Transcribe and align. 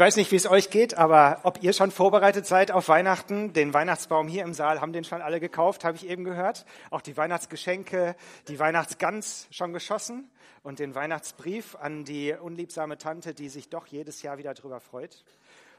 weiß 0.00 0.16
nicht, 0.16 0.32
wie 0.32 0.36
es 0.36 0.50
euch 0.50 0.70
geht, 0.70 0.96
aber 0.96 1.40
ob 1.42 1.62
ihr 1.62 1.74
schon 1.74 1.90
vorbereitet 1.90 2.46
seid 2.46 2.70
auf 2.70 2.88
Weihnachten. 2.88 3.52
Den 3.52 3.74
Weihnachtsbaum 3.74 4.28
hier 4.28 4.44
im 4.44 4.54
Saal 4.54 4.80
haben 4.80 4.94
den 4.94 5.04
schon 5.04 5.20
alle 5.20 5.40
gekauft, 5.40 5.84
habe 5.84 5.96
ich 5.96 6.08
eben 6.08 6.24
gehört. 6.24 6.64
Auch 6.90 7.02
die 7.02 7.18
Weihnachtsgeschenke, 7.18 8.16
die 8.48 8.58
Weihnachtsgans 8.58 9.46
schon 9.50 9.74
geschossen 9.74 10.30
und 10.62 10.78
den 10.78 10.94
Weihnachtsbrief 10.94 11.76
an 11.76 12.06
die 12.06 12.32
unliebsame 12.32 12.96
Tante, 12.96 13.34
die 13.34 13.50
sich 13.50 13.68
doch 13.68 13.86
jedes 13.88 14.22
Jahr 14.22 14.38
wieder 14.38 14.54
drüber 14.54 14.80
freut. 14.80 15.22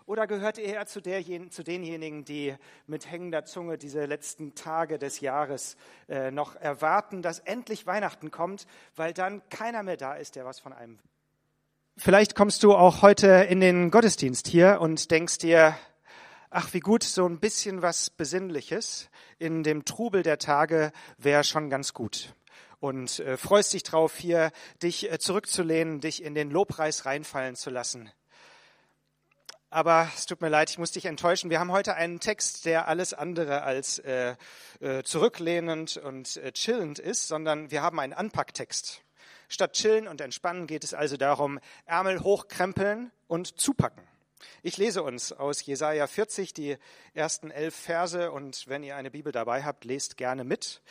Oder 0.05 0.27
gehört 0.27 0.59
ihr 0.59 0.65
eher 0.65 0.85
zu, 0.85 1.01
zu 1.01 1.63
denjenigen, 1.63 2.23
die 2.23 2.55
mit 2.85 3.09
hängender 3.09 3.45
Zunge 3.45 3.79
diese 3.79 4.05
letzten 4.05 4.53
Tage 4.53 4.99
des 4.99 5.19
Jahres 5.21 5.77
äh, 6.07 6.29
noch 6.29 6.55
erwarten, 6.55 7.23
dass 7.23 7.39
endlich 7.39 7.87
Weihnachten 7.87 8.29
kommt, 8.29 8.67
weil 8.95 9.13
dann 9.13 9.41
keiner 9.49 9.81
mehr 9.81 9.97
da 9.97 10.13
ist, 10.13 10.35
der 10.35 10.45
was 10.45 10.59
von 10.59 10.73
einem? 10.73 10.99
Vielleicht 11.97 12.35
kommst 12.35 12.63
du 12.63 12.73
auch 12.73 13.01
heute 13.01 13.27
in 13.27 13.59
den 13.59 13.91
Gottesdienst 13.91 14.47
hier 14.47 14.79
und 14.79 15.11
denkst 15.11 15.39
dir, 15.39 15.77
ach 16.49 16.73
wie 16.73 16.79
gut, 16.79 17.03
so 17.03 17.27
ein 17.27 17.39
bisschen 17.39 17.81
was 17.81 18.09
Besinnliches 18.09 19.09
in 19.39 19.63
dem 19.63 19.83
Trubel 19.83 20.23
der 20.23 20.39
Tage 20.39 20.93
wäre 21.17 21.43
schon 21.43 21.69
ganz 21.69 21.93
gut. 21.93 22.33
Und 22.79 23.19
äh, 23.19 23.37
freust 23.37 23.73
dich 23.73 23.83
drauf, 23.83 24.17
hier 24.17 24.51
dich 24.81 25.11
äh, 25.11 25.19
zurückzulehnen, 25.19 25.99
dich 25.99 26.23
in 26.23 26.33
den 26.33 26.49
Lobpreis 26.49 27.05
reinfallen 27.05 27.55
zu 27.55 27.69
lassen. 27.69 28.09
Aber 29.69 30.09
es 30.15 30.25
tut 30.25 30.41
mir 30.41 30.49
leid, 30.49 30.69
ich 30.69 30.79
muss 30.79 30.91
dich 30.91 31.05
enttäuschen. 31.05 31.49
Wir 31.49 31.59
haben 31.59 31.71
heute 31.71 31.95
einen 31.95 32.19
Text, 32.19 32.65
der 32.65 32.87
alles 32.87 33.13
andere 33.13 33.63
als 33.63 33.99
äh, 33.99 34.35
äh, 34.79 35.03
zurücklehnend 35.03 35.97
und 35.97 36.37
äh, 36.37 36.51
chillend 36.53 36.99
ist, 36.99 37.27
sondern 37.27 37.69
wir 37.69 37.81
haben 37.81 37.99
einen 37.99 38.13
Anpacktext. 38.13 39.03
Statt 39.51 39.73
chillen 39.73 40.07
und 40.07 40.21
entspannen 40.21 40.65
geht 40.65 40.85
es 40.85 40.93
also 40.93 41.17
darum, 41.17 41.59
Ärmel 41.85 42.21
hochkrempeln 42.21 43.11
und 43.27 43.59
zupacken. 43.59 44.01
Ich 44.63 44.77
lese 44.77 45.03
uns 45.03 45.33
aus 45.33 45.65
Jesaja 45.65 46.07
40 46.07 46.53
die 46.53 46.77
ersten 47.13 47.51
elf 47.51 47.75
Verse 47.75 48.31
und 48.31 48.65
wenn 48.69 48.81
ihr 48.81 48.95
eine 48.95 49.11
Bibel 49.11 49.33
dabei 49.33 49.65
habt, 49.65 49.83
lest 49.83 50.15
gerne 50.15 50.45
mit. 50.45 50.81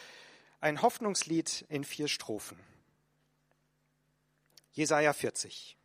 Ein 0.61 0.83
Hoffnungslied 0.83 1.65
in 1.71 1.85
vier 1.85 2.07
Strophen. 2.07 2.61
Jesaja 4.73 5.15
40. 5.15 5.79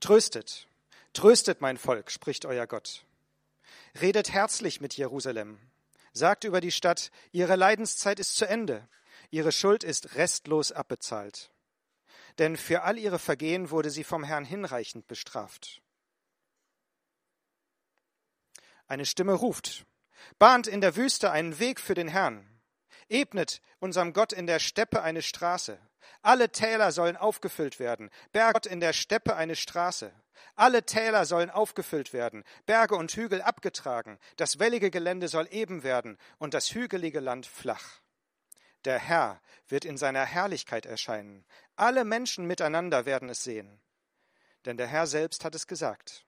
Tröstet, 0.00 0.68
tröstet 1.12 1.60
mein 1.60 1.76
Volk, 1.76 2.10
spricht 2.10 2.46
euer 2.46 2.66
Gott. 2.66 3.04
Redet 4.00 4.32
herzlich 4.32 4.80
mit 4.80 4.96
Jerusalem. 4.96 5.58
Sagt 6.14 6.44
über 6.44 6.62
die 6.62 6.72
Stadt, 6.72 7.10
ihre 7.30 7.56
Leidenszeit 7.56 8.20
ist 8.20 8.36
zu 8.36 8.48
Ende. 8.48 8.88
Ihre 9.30 9.52
Schuld 9.52 9.84
ist 9.84 10.14
restlos 10.14 10.72
abbezahlt. 10.72 11.50
Denn 12.38 12.56
für 12.56 12.82
all 12.82 12.98
ihre 12.98 13.18
Vergehen 13.18 13.70
wurde 13.70 13.90
sie 13.90 14.04
vom 14.04 14.24
Herrn 14.24 14.44
hinreichend 14.44 15.06
bestraft. 15.06 15.80
Eine 18.86 19.06
Stimme 19.06 19.32
ruft, 19.32 19.84
bahnt 20.38 20.66
in 20.66 20.80
der 20.80 20.96
Wüste 20.96 21.30
einen 21.30 21.58
Weg 21.58 21.80
für 21.80 21.94
den 21.94 22.08
Herrn, 22.08 22.46
ebnet 23.08 23.60
unserem 23.80 24.12
Gott 24.12 24.32
in 24.32 24.46
der 24.46 24.58
Steppe 24.58 25.02
eine 25.02 25.22
Straße. 25.22 25.78
Alle 26.22 26.50
Täler 26.50 26.92
sollen 26.92 27.16
aufgefüllt 27.16 27.80
werden, 27.80 28.10
Berg 28.32 28.66
in 28.66 28.80
der 28.80 28.92
Steppe 28.92 29.34
eine 29.34 29.56
Straße. 29.56 30.12
Alle 30.54 30.84
Täler 30.84 31.24
sollen 31.26 31.50
aufgefüllt 31.50 32.12
werden, 32.12 32.44
Berge 32.66 32.94
und 32.94 33.12
Hügel 33.12 33.42
abgetragen, 33.42 34.18
das 34.36 34.58
wellige 34.58 34.90
Gelände 34.90 35.28
soll 35.28 35.48
eben 35.50 35.82
werden 35.82 36.18
und 36.38 36.54
das 36.54 36.74
hügelige 36.74 37.20
Land 37.20 37.46
flach. 37.46 38.00
Der 38.86 39.00
Herr 39.00 39.42
wird 39.66 39.84
in 39.84 39.98
seiner 39.98 40.24
Herrlichkeit 40.24 40.86
erscheinen. 40.86 41.44
Alle 41.74 42.04
Menschen 42.04 42.46
miteinander 42.46 43.04
werden 43.04 43.28
es 43.28 43.42
sehen. 43.42 43.80
Denn 44.64 44.76
der 44.76 44.86
Herr 44.86 45.08
selbst 45.08 45.44
hat 45.44 45.56
es 45.56 45.66
gesagt. 45.66 46.24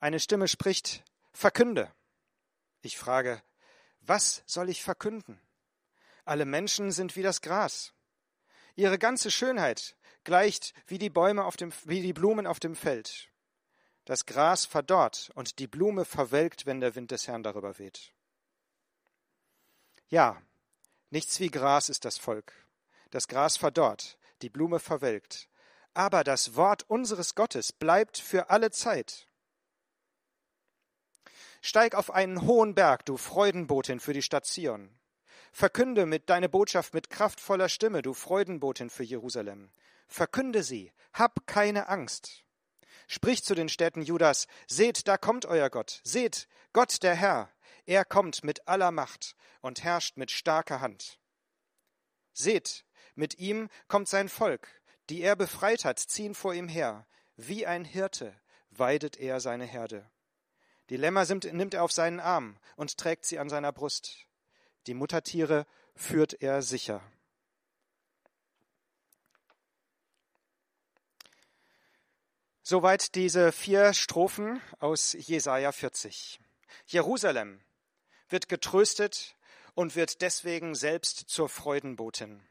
Eine 0.00 0.20
Stimme 0.20 0.48
spricht, 0.48 1.02
verkünde. 1.32 1.90
Ich 2.82 2.98
frage, 2.98 3.42
was 4.02 4.42
soll 4.44 4.68
ich 4.68 4.82
verkünden? 4.82 5.40
Alle 6.26 6.44
Menschen 6.44 6.92
sind 6.92 7.16
wie 7.16 7.22
das 7.22 7.40
Gras. 7.40 7.94
Ihre 8.76 8.98
ganze 8.98 9.30
Schönheit 9.30 9.96
gleicht 10.24 10.74
wie 10.86 10.98
die 10.98 11.10
Bäume 11.10 11.44
auf 11.44 11.56
dem, 11.56 11.72
wie 11.84 12.02
die 12.02 12.12
Blumen 12.12 12.46
auf 12.46 12.60
dem 12.60 12.76
Feld. 12.76 13.30
Das 14.04 14.26
Gras 14.26 14.66
verdorrt 14.66 15.30
und 15.34 15.58
die 15.58 15.66
Blume 15.66 16.04
verwelkt, 16.04 16.66
wenn 16.66 16.80
der 16.80 16.94
Wind 16.94 17.10
des 17.12 17.28
Herrn 17.28 17.42
darüber 17.42 17.78
weht. 17.78 18.13
Ja, 20.08 20.42
nichts 21.10 21.40
wie 21.40 21.50
Gras 21.50 21.88
ist 21.88 22.04
das 22.04 22.18
Volk. 22.18 22.52
Das 23.10 23.28
Gras 23.28 23.56
verdorrt, 23.56 24.18
die 24.42 24.50
Blume 24.50 24.78
verwelkt. 24.78 25.48
Aber 25.94 26.24
das 26.24 26.56
Wort 26.56 26.84
unseres 26.88 27.34
Gottes 27.34 27.72
bleibt 27.72 28.18
für 28.18 28.50
alle 28.50 28.70
Zeit. 28.70 29.28
Steig 31.62 31.94
auf 31.94 32.10
einen 32.10 32.42
hohen 32.42 32.74
Berg, 32.74 33.06
du 33.06 33.16
Freudenbotin 33.16 34.00
für 34.00 34.12
die 34.12 34.22
Stadt 34.22 34.44
Zion. 34.44 34.90
Verkünde 35.52 36.04
mit 36.04 36.28
deine 36.28 36.48
Botschaft 36.48 36.94
mit 36.94 37.08
kraftvoller 37.10 37.68
Stimme, 37.68 38.02
du 38.02 38.12
Freudenbotin 38.12 38.90
für 38.90 39.04
Jerusalem. 39.04 39.70
Verkünde 40.08 40.62
sie, 40.62 40.92
hab 41.12 41.46
keine 41.46 41.88
Angst. 41.88 42.44
Sprich 43.06 43.44
zu 43.44 43.54
den 43.54 43.68
Städten 43.68 44.02
Judas, 44.02 44.46
seht, 44.66 45.06
da 45.08 45.16
kommt 45.16 45.46
euer 45.46 45.70
Gott, 45.70 46.00
seht, 46.04 46.48
Gott 46.72 47.02
der 47.02 47.14
Herr, 47.14 47.50
er 47.86 48.04
kommt 48.04 48.44
mit 48.44 48.66
aller 48.66 48.90
Macht 48.90 49.36
und 49.60 49.82
herrscht 49.82 50.16
mit 50.16 50.30
starker 50.30 50.80
Hand. 50.80 51.18
Seht, 52.32 52.84
mit 53.14 53.38
ihm 53.38 53.68
kommt 53.88 54.08
sein 54.08 54.28
Volk, 54.28 54.68
die 55.10 55.20
er 55.20 55.36
befreit 55.36 55.84
hat, 55.84 55.98
ziehen 55.98 56.34
vor 56.34 56.54
ihm 56.54 56.68
her. 56.68 57.06
Wie 57.36 57.66
ein 57.66 57.84
Hirte 57.84 58.34
weidet 58.70 59.16
er 59.18 59.40
seine 59.40 59.64
Herde. 59.64 60.08
Die 60.90 60.96
Lämmer 60.96 61.24
nimmt 61.24 61.74
er 61.74 61.82
auf 61.82 61.92
seinen 61.92 62.20
Arm 62.20 62.58
und 62.76 62.98
trägt 62.98 63.24
sie 63.24 63.38
an 63.38 63.48
seiner 63.48 63.72
Brust. 63.72 64.26
Die 64.86 64.94
Muttertiere 64.94 65.66
führt 65.94 66.42
er 66.42 66.62
sicher. 66.62 67.02
Soweit 72.62 73.14
diese 73.14 73.52
vier 73.52 73.92
Strophen 73.92 74.60
aus 74.78 75.12
Jesaja 75.12 75.70
40. 75.70 76.40
Jerusalem, 76.86 77.60
wird 78.28 78.48
getröstet 78.48 79.36
und 79.74 79.96
wird 79.96 80.22
deswegen 80.22 80.74
selbst 80.74 81.28
zur 81.28 81.48
Freudenbotin. 81.48 82.42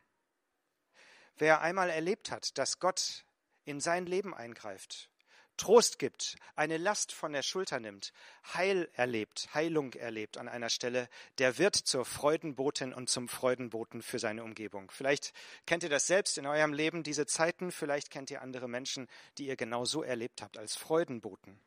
Wer 1.37 1.61
einmal 1.61 1.89
erlebt 1.89 2.31
hat, 2.31 2.57
dass 2.57 2.79
Gott 2.79 3.25
in 3.65 3.79
sein 3.79 4.05
Leben 4.05 4.33
eingreift, 4.33 5.09
Trost 5.57 5.99
gibt, 5.99 6.35
eine 6.55 6.77
Last 6.77 7.11
von 7.11 7.31
der 7.31 7.43
Schulter 7.43 7.79
nimmt, 7.79 8.11
Heil 8.53 8.89
erlebt, 8.93 9.49
Heilung 9.53 9.93
erlebt 9.93 10.37
an 10.37 10.47
einer 10.47 10.69
Stelle, 10.69 11.07
der 11.37 11.59
wird 11.59 11.75
zur 11.75 12.05
Freudenbotin 12.05 12.91
und 12.93 13.09
zum 13.09 13.29
Freudenboten 13.29 14.01
für 14.01 14.17
seine 14.17 14.43
Umgebung. 14.43 14.89
Vielleicht 14.89 15.31
kennt 15.67 15.83
ihr 15.83 15.89
das 15.89 16.07
selbst 16.07 16.37
in 16.39 16.47
eurem 16.47 16.73
Leben, 16.73 17.03
diese 17.03 17.27
Zeiten, 17.27 17.71
vielleicht 17.71 18.09
kennt 18.09 18.31
ihr 18.31 18.41
andere 18.41 18.67
Menschen, 18.67 19.07
die 19.37 19.47
ihr 19.47 19.55
genau 19.55 19.85
so 19.85 20.01
erlebt 20.01 20.41
habt 20.41 20.57
als 20.57 20.75
Freudenboten. 20.75 21.59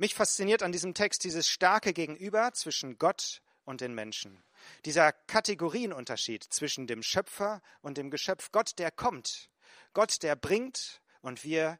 Mich 0.00 0.14
fasziniert 0.14 0.62
an 0.62 0.72
diesem 0.72 0.94
Text 0.94 1.24
dieses 1.24 1.46
starke 1.46 1.92
Gegenüber 1.92 2.54
zwischen 2.54 2.96
Gott 2.96 3.42
und 3.66 3.82
den 3.82 3.94
Menschen. 3.94 4.42
Dieser 4.86 5.12
Kategorienunterschied 5.12 6.42
zwischen 6.42 6.86
dem 6.86 7.02
Schöpfer 7.02 7.60
und 7.82 7.98
dem 7.98 8.10
Geschöpf. 8.10 8.50
Gott, 8.50 8.78
der 8.78 8.90
kommt. 8.90 9.50
Gott, 9.92 10.22
der 10.22 10.36
bringt 10.36 11.02
und 11.20 11.44
wir, 11.44 11.78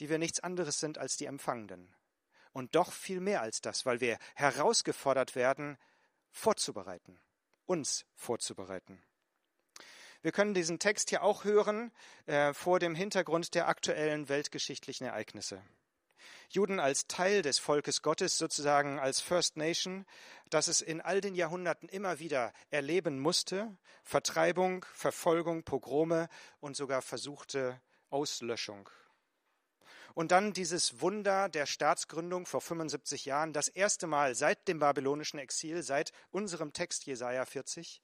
die 0.00 0.08
wir 0.08 0.18
nichts 0.18 0.40
anderes 0.40 0.80
sind 0.80 0.98
als 0.98 1.16
die 1.16 1.26
Empfangenden. 1.26 1.94
Und 2.52 2.74
doch 2.74 2.90
viel 2.90 3.20
mehr 3.20 3.42
als 3.42 3.60
das, 3.60 3.86
weil 3.86 4.00
wir 4.00 4.18
herausgefordert 4.34 5.36
werden, 5.36 5.78
vorzubereiten, 6.32 7.20
uns 7.66 8.06
vorzubereiten. 8.16 9.00
Wir 10.20 10.32
können 10.32 10.54
diesen 10.54 10.80
Text 10.80 11.10
hier 11.10 11.22
auch 11.22 11.44
hören 11.44 11.92
äh, 12.26 12.54
vor 12.54 12.80
dem 12.80 12.96
Hintergrund 12.96 13.54
der 13.54 13.68
aktuellen 13.68 14.28
weltgeschichtlichen 14.28 15.06
Ereignisse. 15.06 15.62
Juden 16.48 16.80
als 16.80 17.06
Teil 17.06 17.42
des 17.42 17.58
Volkes 17.58 18.02
Gottes, 18.02 18.38
sozusagen 18.38 18.98
als 18.98 19.20
First 19.20 19.56
Nation, 19.56 20.06
das 20.50 20.68
es 20.68 20.80
in 20.80 21.00
all 21.00 21.20
den 21.20 21.34
Jahrhunderten 21.34 21.88
immer 21.88 22.18
wieder 22.18 22.52
erleben 22.70 23.18
musste, 23.20 23.76
Vertreibung, 24.02 24.84
Verfolgung, 24.92 25.62
Pogrome 25.62 26.28
und 26.60 26.76
sogar 26.76 27.02
versuchte 27.02 27.80
Auslöschung. 28.10 28.88
Und 30.14 30.30
dann 30.30 30.52
dieses 30.52 31.00
Wunder 31.00 31.48
der 31.48 31.64
Staatsgründung 31.64 32.44
vor 32.44 32.60
75 32.60 33.24
Jahren, 33.24 33.54
das 33.54 33.68
erste 33.68 34.06
Mal 34.06 34.34
seit 34.34 34.68
dem 34.68 34.78
babylonischen 34.78 35.38
Exil, 35.38 35.82
seit 35.82 36.12
unserem 36.30 36.74
Text 36.74 37.06
Jesaja 37.06 37.46
40, 37.46 38.02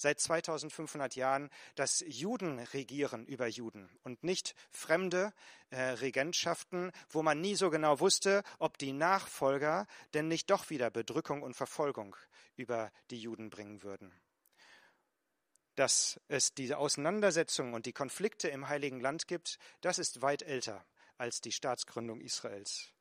seit 0.00 0.18
2500 0.18 1.14
Jahren, 1.14 1.50
dass 1.74 2.02
Juden 2.06 2.58
regieren 2.58 3.26
über 3.26 3.46
Juden 3.46 3.90
und 4.02 4.24
nicht 4.24 4.54
fremde 4.70 5.32
äh, 5.68 5.78
Regentschaften, 5.80 6.90
wo 7.10 7.22
man 7.22 7.40
nie 7.40 7.54
so 7.54 7.68
genau 7.68 8.00
wusste, 8.00 8.42
ob 8.58 8.78
die 8.78 8.92
Nachfolger 8.92 9.86
denn 10.14 10.26
nicht 10.26 10.50
doch 10.50 10.70
wieder 10.70 10.90
Bedrückung 10.90 11.42
und 11.42 11.54
Verfolgung 11.54 12.16
über 12.56 12.90
die 13.10 13.20
Juden 13.20 13.50
bringen 13.50 13.82
würden. 13.82 14.12
dass 15.76 16.20
es 16.28 16.52
diese 16.52 16.76
Auseinandersetzungen 16.76 17.72
und 17.72 17.86
die 17.86 17.94
Konflikte 17.94 18.48
im 18.48 18.68
Heiligen 18.68 19.00
Land 19.00 19.28
gibt, 19.28 19.58
das 19.80 19.98
ist 19.98 20.20
weit 20.20 20.42
älter 20.42 20.84
als 21.16 21.40
die 21.40 21.52
Staatsgründung 21.52 22.20
Israels. 22.20 22.92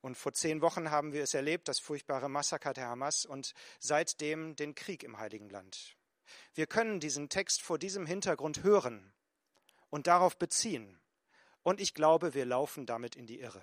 Und 0.00 0.16
vor 0.16 0.32
zehn 0.32 0.60
Wochen 0.60 0.90
haben 0.90 1.12
wir 1.12 1.22
es 1.22 1.34
erlebt, 1.34 1.68
das 1.68 1.78
furchtbare 1.78 2.28
Massaker 2.28 2.72
der 2.72 2.88
Hamas 2.88 3.24
und 3.24 3.54
seitdem 3.78 4.56
den 4.56 4.74
Krieg 4.74 5.04
im 5.04 5.18
Heiligen 5.18 5.48
Land. 5.48 5.96
Wir 6.54 6.66
können 6.66 7.00
diesen 7.00 7.28
Text 7.28 7.62
vor 7.62 7.78
diesem 7.78 8.06
Hintergrund 8.06 8.62
hören 8.62 9.12
und 9.90 10.06
darauf 10.06 10.36
beziehen. 10.36 10.98
Und 11.62 11.80
ich 11.80 11.94
glaube, 11.94 12.34
wir 12.34 12.44
laufen 12.44 12.86
damit 12.86 13.16
in 13.16 13.26
die 13.26 13.40
Irre. 13.40 13.62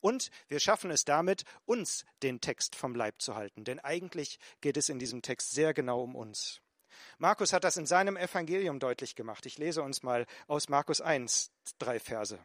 Und 0.00 0.30
wir 0.48 0.60
schaffen 0.60 0.90
es 0.90 1.04
damit, 1.04 1.44
uns 1.64 2.04
den 2.22 2.40
Text 2.40 2.74
vom 2.74 2.94
Leib 2.94 3.22
zu 3.22 3.36
halten. 3.36 3.64
Denn 3.64 3.78
eigentlich 3.80 4.38
geht 4.60 4.76
es 4.76 4.88
in 4.88 4.98
diesem 4.98 5.22
Text 5.22 5.52
sehr 5.52 5.74
genau 5.74 6.02
um 6.02 6.16
uns. 6.16 6.60
Markus 7.18 7.52
hat 7.52 7.64
das 7.64 7.76
in 7.76 7.86
seinem 7.86 8.16
Evangelium 8.16 8.78
deutlich 8.80 9.14
gemacht. 9.14 9.46
Ich 9.46 9.58
lese 9.58 9.82
uns 9.82 10.02
mal 10.02 10.26
aus 10.46 10.68
Markus 10.68 11.00
1 11.00 11.52
drei 11.78 12.00
Verse. 12.00 12.38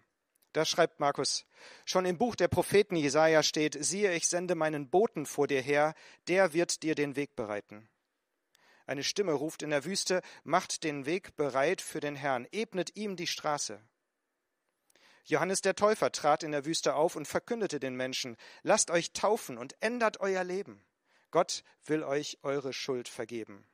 Da 0.53 0.65
schreibt 0.65 0.99
Markus, 0.99 1.45
schon 1.85 2.05
im 2.05 2.17
Buch 2.17 2.35
der 2.35 2.47
Propheten 2.47 2.95
Jesaja 2.95 3.43
steht, 3.43 3.77
siehe, 3.79 4.13
ich 4.13 4.27
sende 4.27 4.55
meinen 4.55 4.89
Boten 4.89 5.25
vor 5.25 5.47
dir 5.47 5.61
her, 5.61 5.93
der 6.27 6.53
wird 6.53 6.83
dir 6.83 6.95
den 6.95 7.15
Weg 7.15 7.35
bereiten. 7.35 7.89
Eine 8.87 9.03
Stimme 9.03 9.33
ruft 9.33 9.63
in 9.63 9.69
der 9.69 9.83
Wüste, 9.83 10.21
macht 10.45 10.83
den 10.85 11.05
Weg 11.05 11.35
bereit 11.35 11.81
für 11.81 11.99
den 11.99 12.15
Herrn, 12.15 12.47
ebnet 12.51 12.95
ihm 12.95 13.17
die 13.17 13.27
Straße. 13.27 13.81
Johannes 15.25 15.59
der 15.59 15.75
Täufer 15.75 16.09
trat 16.13 16.41
in 16.41 16.53
der 16.53 16.65
Wüste 16.65 16.95
auf 16.95 17.17
und 17.17 17.27
verkündete 17.27 17.81
den 17.81 17.95
Menschen, 17.95 18.37
lasst 18.63 18.89
euch 18.89 19.11
taufen 19.11 19.57
und 19.57 19.75
ändert 19.81 20.21
euer 20.21 20.45
Leben. 20.45 20.81
Gott 21.31 21.65
will 21.83 22.01
euch 22.03 22.37
eure 22.43 22.71
Schuld 22.71 23.09
vergeben. 23.09 23.67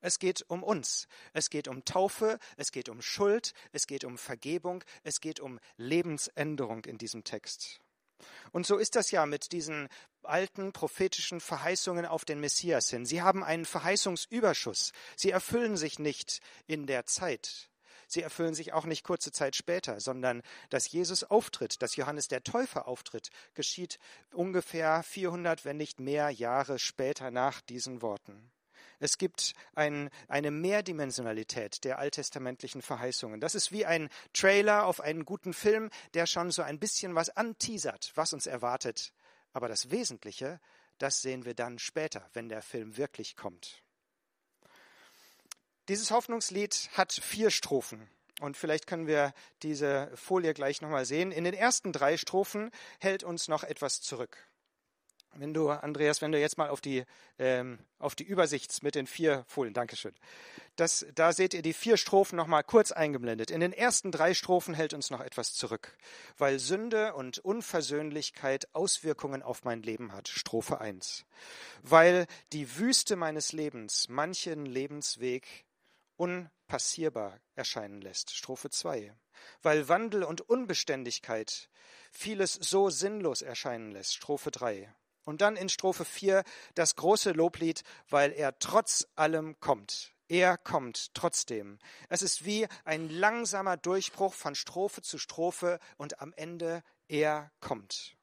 Es 0.00 0.18
geht 0.18 0.44
um 0.48 0.64
uns. 0.64 1.06
Es 1.32 1.48
geht 1.48 1.68
um 1.68 1.84
Taufe, 1.84 2.40
es 2.56 2.72
geht 2.72 2.88
um 2.88 3.00
Schuld, 3.00 3.54
es 3.70 3.86
geht 3.86 4.02
um 4.02 4.18
Vergebung, 4.18 4.82
es 5.04 5.20
geht 5.20 5.38
um 5.38 5.60
Lebensänderung 5.76 6.84
in 6.86 6.98
diesem 6.98 7.22
Text. 7.22 7.80
Und 8.52 8.66
so 8.66 8.76
ist 8.76 8.96
das 8.96 9.10
ja 9.10 9.26
mit 9.26 9.52
diesen 9.52 9.88
alten 10.22 10.72
prophetischen 10.72 11.40
Verheißungen 11.40 12.06
auf 12.06 12.24
den 12.24 12.40
Messias 12.40 12.90
hin. 12.90 13.06
Sie 13.06 13.22
haben 13.22 13.42
einen 13.42 13.64
Verheißungsüberschuss. 13.64 14.92
Sie 15.16 15.30
erfüllen 15.30 15.76
sich 15.76 15.98
nicht 15.98 16.40
in 16.66 16.86
der 16.86 17.06
Zeit. 17.06 17.68
Sie 18.06 18.20
erfüllen 18.20 18.54
sich 18.54 18.74
auch 18.74 18.84
nicht 18.84 19.04
kurze 19.04 19.32
Zeit 19.32 19.56
später, 19.56 19.98
sondern 19.98 20.42
dass 20.68 20.90
Jesus 20.90 21.24
auftritt, 21.24 21.80
dass 21.80 21.96
Johannes 21.96 22.28
der 22.28 22.42
Täufer 22.42 22.86
auftritt, 22.86 23.30
geschieht 23.54 23.98
ungefähr 24.34 25.02
400, 25.02 25.64
wenn 25.64 25.78
nicht 25.78 25.98
mehr 25.98 26.28
Jahre 26.28 26.78
später 26.78 27.30
nach 27.30 27.62
diesen 27.62 28.02
Worten. 28.02 28.52
Es 29.02 29.18
gibt 29.18 29.54
ein, 29.74 30.10
eine 30.28 30.52
Mehrdimensionalität 30.52 31.82
der 31.82 31.98
alttestamentlichen 31.98 32.82
Verheißungen. 32.82 33.40
Das 33.40 33.56
ist 33.56 33.72
wie 33.72 33.84
ein 33.84 34.08
Trailer 34.32 34.86
auf 34.86 35.00
einen 35.00 35.24
guten 35.24 35.54
Film, 35.54 35.90
der 36.14 36.26
schon 36.26 36.52
so 36.52 36.62
ein 36.62 36.78
bisschen 36.78 37.16
was 37.16 37.28
anteasert, 37.28 38.12
was 38.14 38.32
uns 38.32 38.46
erwartet. 38.46 39.12
Aber 39.52 39.68
das 39.68 39.90
Wesentliche, 39.90 40.60
das 40.98 41.20
sehen 41.20 41.44
wir 41.44 41.54
dann 41.54 41.80
später, 41.80 42.30
wenn 42.32 42.48
der 42.48 42.62
Film 42.62 42.96
wirklich 42.96 43.34
kommt. 43.34 43.82
Dieses 45.88 46.12
Hoffnungslied 46.12 46.90
hat 46.92 47.12
vier 47.12 47.50
Strophen. 47.50 48.08
Und 48.40 48.56
vielleicht 48.56 48.86
können 48.86 49.08
wir 49.08 49.34
diese 49.64 50.12
Folie 50.14 50.54
gleich 50.54 50.80
nochmal 50.80 51.06
sehen. 51.06 51.32
In 51.32 51.42
den 51.42 51.54
ersten 51.54 51.92
drei 51.92 52.16
Strophen 52.16 52.70
hält 53.00 53.24
uns 53.24 53.48
noch 53.48 53.64
etwas 53.64 54.00
zurück. 54.00 54.48
Wenn 55.34 55.54
du, 55.54 55.70
Andreas, 55.70 56.20
wenn 56.20 56.32
du 56.32 56.38
jetzt 56.38 56.58
mal 56.58 56.68
auf 56.68 56.82
die, 56.82 57.04
ähm, 57.38 57.78
auf 57.98 58.14
die 58.14 58.24
Übersicht 58.24 58.82
mit 58.82 58.94
den 58.94 59.06
vier 59.06 59.44
Folien, 59.48 59.72
Dankeschön. 59.72 60.14
Das, 60.76 61.06
da 61.14 61.32
seht 61.32 61.54
ihr 61.54 61.62
die 61.62 61.72
vier 61.72 61.96
Strophen 61.96 62.36
nochmal 62.36 62.64
kurz 62.64 62.92
eingeblendet. 62.92 63.50
In 63.50 63.60
den 63.60 63.72
ersten 63.72 64.12
drei 64.12 64.34
Strophen 64.34 64.74
hält 64.74 64.92
uns 64.92 65.10
noch 65.10 65.20
etwas 65.20 65.54
zurück, 65.54 65.96
weil 66.36 66.58
Sünde 66.58 67.14
und 67.14 67.38
Unversöhnlichkeit 67.38 68.74
Auswirkungen 68.74 69.42
auf 69.42 69.64
mein 69.64 69.82
Leben 69.82 70.12
hat. 70.12 70.28
Strophe 70.28 70.80
1. 70.80 71.24
Weil 71.82 72.26
die 72.52 72.76
Wüste 72.76 73.16
meines 73.16 73.52
Lebens 73.52 74.08
manchen 74.08 74.66
Lebensweg 74.66 75.64
unpassierbar 76.16 77.38
erscheinen 77.54 78.02
lässt. 78.02 78.34
Strophe 78.34 78.68
2. 78.68 79.14
Weil 79.62 79.88
Wandel 79.88 80.24
und 80.24 80.42
Unbeständigkeit 80.42 81.70
vieles 82.10 82.52
so 82.52 82.90
sinnlos 82.90 83.40
erscheinen 83.40 83.92
lässt. 83.92 84.14
Strophe 84.14 84.50
3 84.50 84.92
und 85.24 85.40
dann 85.40 85.56
in 85.56 85.68
Strophe 85.68 86.04
4 86.04 86.44
das 86.74 86.96
große 86.96 87.32
Loblied, 87.32 87.82
weil 88.08 88.32
er 88.32 88.58
trotz 88.58 89.06
allem 89.14 89.58
kommt. 89.60 90.12
Er 90.28 90.56
kommt 90.56 91.14
trotzdem. 91.14 91.78
Es 92.08 92.22
ist 92.22 92.44
wie 92.46 92.66
ein 92.84 93.10
langsamer 93.10 93.76
Durchbruch 93.76 94.32
von 94.32 94.54
Strophe 94.54 95.02
zu 95.02 95.18
Strophe 95.18 95.78
und 95.98 96.20
am 96.20 96.32
Ende 96.34 96.82
er 97.08 97.50
kommt. 97.60 98.16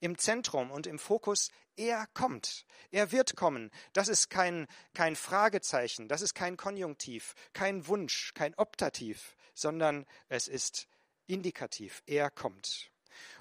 Im 0.00 0.18
Zentrum 0.18 0.70
und 0.70 0.86
im 0.86 0.98
Fokus, 0.98 1.50
er 1.76 2.06
kommt. 2.12 2.66
Er 2.90 3.10
wird 3.12 3.36
kommen. 3.36 3.70
Das 3.94 4.08
ist 4.08 4.28
kein, 4.28 4.66
kein 4.92 5.16
Fragezeichen, 5.16 6.08
das 6.08 6.20
ist 6.20 6.34
kein 6.34 6.56
Konjunktiv, 6.56 7.34
kein 7.54 7.86
Wunsch, 7.86 8.32
kein 8.34 8.54
Optativ, 8.56 9.34
sondern 9.54 10.04
es 10.28 10.48
ist 10.48 10.86
indikativ. 11.26 12.02
Er 12.06 12.30
kommt. 12.30 12.90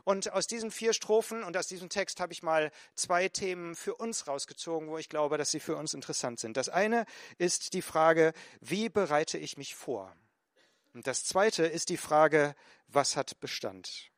Und 0.04 0.31
aus 0.34 0.48
diesen 0.48 0.72
vier 0.72 0.94
Strophen 0.94 1.44
und 1.44 1.56
aus 1.58 1.68
diesem 1.68 1.90
Text 1.90 2.20
habe 2.20 2.34
ich 2.34 2.44
mal 2.44 2.72
zwei 2.96 3.30
Themen 3.30 3.75
für 3.75 3.96
uns 3.96 4.28
rausgezogen, 4.28 4.90
wo 4.90 4.98
ich 4.98 5.10
glaube, 5.10 5.38
dass 5.38 5.52
sie 5.52 5.60
für 5.60 5.75
uns 5.75 5.94
interessant 5.94 6.40
sind. 6.40 6.58
Das 6.58 6.70
eine 6.70 7.06
ist 7.38 7.74
die 7.74 7.81
Frage, 7.81 8.34
wie 8.62 8.90
bereite 8.90 9.38
ich 9.38 9.58
mich 9.58 9.75
vor? 9.75 10.16
Und 10.94 11.08
das 11.08 11.24
zweite 11.24 11.66
ist 11.66 11.90
die 11.90 11.98
Frage, 11.98 12.56
was 12.88 13.16
hat 13.16 13.40
Bestand? 13.40 14.12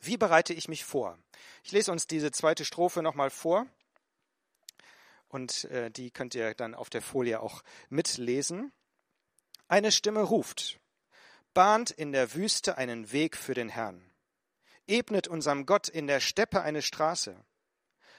Wie 0.00 0.16
bereite 0.16 0.52
ich 0.52 0.68
mich 0.68 0.84
vor? 0.84 1.18
Ich 1.62 1.72
lese 1.72 1.90
uns 1.90 2.06
diese 2.06 2.30
zweite 2.30 2.64
Strophe 2.64 3.02
nochmal 3.02 3.30
vor. 3.30 3.66
Und 5.28 5.64
äh, 5.64 5.90
die 5.90 6.10
könnt 6.10 6.34
ihr 6.34 6.54
dann 6.54 6.74
auf 6.74 6.90
der 6.90 7.02
Folie 7.02 7.40
auch 7.40 7.62
mitlesen. 7.88 8.72
Eine 9.66 9.90
Stimme 9.90 10.20
ruft, 10.20 10.78
bahnt 11.54 11.90
in 11.90 12.12
der 12.12 12.34
Wüste 12.34 12.78
einen 12.78 13.10
Weg 13.10 13.36
für 13.36 13.54
den 13.54 13.68
Herrn 13.68 14.13
ebnet 14.86 15.28
unserem 15.28 15.66
Gott 15.66 15.88
in 15.88 16.06
der 16.06 16.20
Steppe 16.20 16.62
eine 16.62 16.82
Straße. 16.82 17.36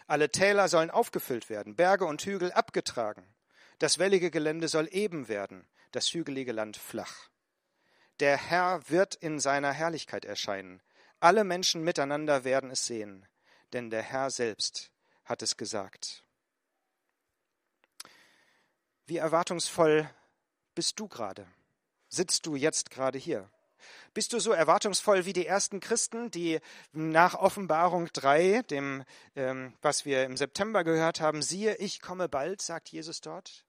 Alle 0.08 0.30
Täler 0.30 0.68
sollen 0.68 0.92
aufgefüllt 0.92 1.50
werden, 1.50 1.76
Berge 1.76 2.06
und 2.06 2.22
Hügel 2.24 2.52
abgetragen. 2.52 3.26
Das 3.80 4.00
wellige 4.00 4.32
Gelände 4.32 4.68
soll 4.68 4.88
eben 4.92 5.28
werden, 5.28 5.68
das 5.92 6.14
hügelige 6.14 6.52
Land 6.52 6.78
flach. 6.78 7.30
Der 8.20 8.38
Herr 8.38 8.90
wird 8.90 9.16
in 9.16 9.40
seiner 9.40 9.72
Herrlichkeit 9.72 10.24
erscheinen. 10.26 10.81
Alle 11.19 11.44
Menschen 11.44 11.84
miteinander 11.84 12.44
werden 12.44 12.72
es 12.72 12.86
sehen, 12.86 13.28
denn 13.74 13.90
der 13.90 14.04
Herr 14.04 14.30
selbst 14.30 14.92
hat 15.26 15.42
es 15.42 15.57
gesagt. 15.57 16.24
Wie 19.07 19.18
erwartungsvoll 19.18 20.10
bist 20.74 21.00
du 21.00 21.07
gerade? 21.07 21.48
Sitzt 22.07 22.45
du 22.45 22.56
jetzt 22.56 22.90
gerade 22.90 23.18
hier? 23.18 23.50
Bist 24.16 24.31
du 24.31 24.40
so 24.40 24.54
erwartungsvoll 24.54 25.26
wie 25.26 25.34
die 25.34 25.45
ersten 25.45 25.81
Christen, 25.81 26.31
die 26.31 26.62
nach 26.94 27.34
Offenbarung 27.34 28.07
3, 28.14 28.62
dem, 28.62 29.04
ähm, 29.36 29.74
was 29.81 30.06
wir 30.06 30.24
im 30.24 30.38
September 30.38 30.86
gehört 30.86 31.19
haben, 31.19 31.42
siehe, 31.42 31.76
ich 31.76 32.02
komme 32.02 32.30
bald, 32.30 32.62
sagt 32.62 32.88
Jesus 32.88 33.19
dort? 33.19 33.66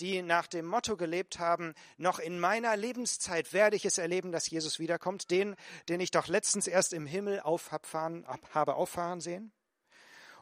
Die 0.00 0.22
nach 0.22 0.48
dem 0.48 0.66
Motto 0.66 0.96
gelebt 0.96 1.38
haben, 1.38 1.74
noch 1.98 2.18
in 2.18 2.40
meiner 2.40 2.76
Lebenszeit 2.76 3.52
werde 3.52 3.76
ich 3.76 3.84
es 3.84 3.96
erleben, 3.96 4.32
dass 4.32 4.50
Jesus 4.50 4.80
wiederkommt, 4.80 5.30
den, 5.30 5.54
den 5.88 6.00
ich 6.00 6.10
doch 6.10 6.26
letztens 6.26 6.66
erst 6.66 6.92
im 6.92 7.06
Himmel 7.06 7.38
auf 7.38 7.70
habe 7.70 8.74
auffahren 8.74 9.20
sehen? 9.20 9.52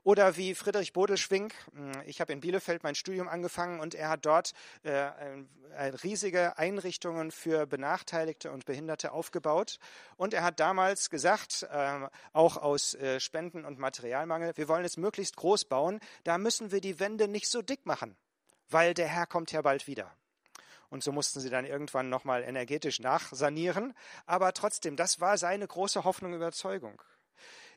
Oder 0.03 0.37
wie 0.37 0.55
Friedrich 0.55 0.93
Bodelschwing, 0.93 1.53
hm, 1.73 1.93
ich 2.07 2.21
habe 2.21 2.33
in 2.33 2.41
Bielefeld 2.41 2.83
mein 2.83 2.95
Studium 2.95 3.29
angefangen 3.29 3.81
und 3.81 3.95
er 3.95 4.09
hat 4.09 4.27
dort 4.27 4.53
äh, 4.83 5.11
riesige 6.03 6.59
Einrichtungen 6.59 7.31
für 7.31 7.67
Benachteiligte 7.67 8.51
und 8.51 8.65
Behinderte 8.65 9.13
aufgebaut. 9.13 9.79
Und 10.17 10.35
er 10.35 10.43
hat 10.43 10.61
damals 10.61 11.11
gesagt, 11.11 11.67
äh, 11.71 12.09
auch 12.33 12.57
aus 12.57 12.95
äh, 12.95 13.21
Spenden- 13.21 13.65
und 13.65 13.79
Materialmangel, 13.79 14.57
wir 14.57 14.69
wollen 14.69 14.85
es 14.85 14.97
möglichst 14.97 15.37
groß 15.37 15.67
bauen, 15.67 16.01
da 16.25 16.39
müssen 16.39 16.71
wir 16.73 16.81
die 16.81 17.01
Wände 17.01 17.29
nicht 17.29 17.49
so 17.49 17.63
dick 17.63 17.87
machen, 17.87 18.17
weil 18.69 18.95
der 18.95 19.09
Herr 19.09 19.27
kommt 19.27 19.53
ja 19.53 19.63
bald 19.63 19.87
wieder. 19.87 20.13
Und 20.91 21.05
so 21.05 21.13
mussten 21.13 21.41
sie 21.41 21.51
dann 21.51 21.67
irgendwann 21.67 22.09
nochmal 22.09 22.43
energetisch 22.43 22.99
nachsanieren. 23.01 23.95
Aber 24.27 24.55
trotzdem, 24.55 24.97
das 24.97 25.21
war 25.21 25.37
seine 25.37 25.67
große 25.67 26.05
Hoffnung, 26.05 26.33
und 26.33 26.39
Überzeugung. 26.39 27.03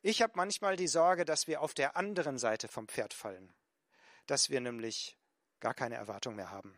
Ich 0.04 0.22
habe 0.22 0.34
manchmal 0.36 0.76
die 0.78 0.88
Sorge, 0.88 1.26
dass 1.26 1.48
wir 1.48 1.62
auf 1.62 1.74
der 1.74 1.96
anderen 1.96 2.40
Seite 2.40 2.68
vom 2.68 2.88
Pferd 2.88 3.14
fallen, 3.14 3.54
dass 4.26 4.50
wir 4.50 4.60
nämlich 4.60 5.16
gar 5.60 5.76
keine 5.76 5.96
Erwartung 5.96 6.36
mehr 6.36 6.50
haben. 6.50 6.78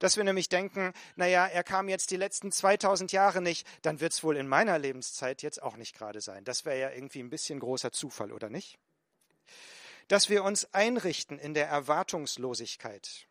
Dass 0.00 0.16
wir 0.16 0.24
nämlich 0.24 0.48
denken, 0.48 0.92
naja, 1.14 1.46
er 1.46 1.62
kam 1.62 1.88
jetzt 1.88 2.10
die 2.10 2.16
letzten 2.16 2.50
2000 2.50 3.12
Jahre 3.12 3.40
nicht, 3.40 3.66
dann 3.82 4.00
wird 4.00 4.12
es 4.12 4.24
wohl 4.24 4.36
in 4.36 4.48
meiner 4.48 4.78
Lebenszeit 4.78 5.42
jetzt 5.42 5.62
auch 5.62 5.76
nicht 5.76 5.96
gerade 5.96 6.20
sein. 6.20 6.44
Das 6.44 6.64
wäre 6.64 6.80
ja 6.80 6.90
irgendwie 6.90 7.20
ein 7.20 7.30
bisschen 7.30 7.60
großer 7.60 7.92
Zufall, 7.92 8.32
oder 8.32 8.50
nicht? 8.50 8.78
Dass 10.08 10.28
wir 10.28 10.42
uns 10.42 10.72
einrichten 10.74 11.38
in 11.38 11.54
der 11.54 11.68
Erwartungslosigkeit. 11.68 13.28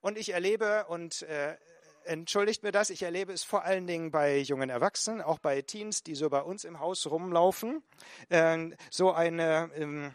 Und 0.00 0.18
ich 0.18 0.30
erlebe, 0.30 0.86
und 0.86 1.22
äh, 1.22 1.56
entschuldigt 2.06 2.62
mir 2.62 2.72
das, 2.72 2.90
ich 2.90 3.02
erlebe 3.02 3.32
es 3.32 3.42
vor 3.42 3.64
allen 3.64 3.86
Dingen 3.86 4.10
bei 4.10 4.38
jungen 4.38 4.70
Erwachsenen, 4.70 5.20
auch 5.20 5.38
bei 5.38 5.62
Teens, 5.62 6.02
die 6.02 6.14
so 6.14 6.30
bei 6.30 6.40
uns 6.40 6.64
im 6.64 6.80
Haus 6.80 7.06
rumlaufen, 7.06 7.82
äh, 8.28 8.70
so 8.90 9.12
eine, 9.12 9.70
ähm, 9.74 10.12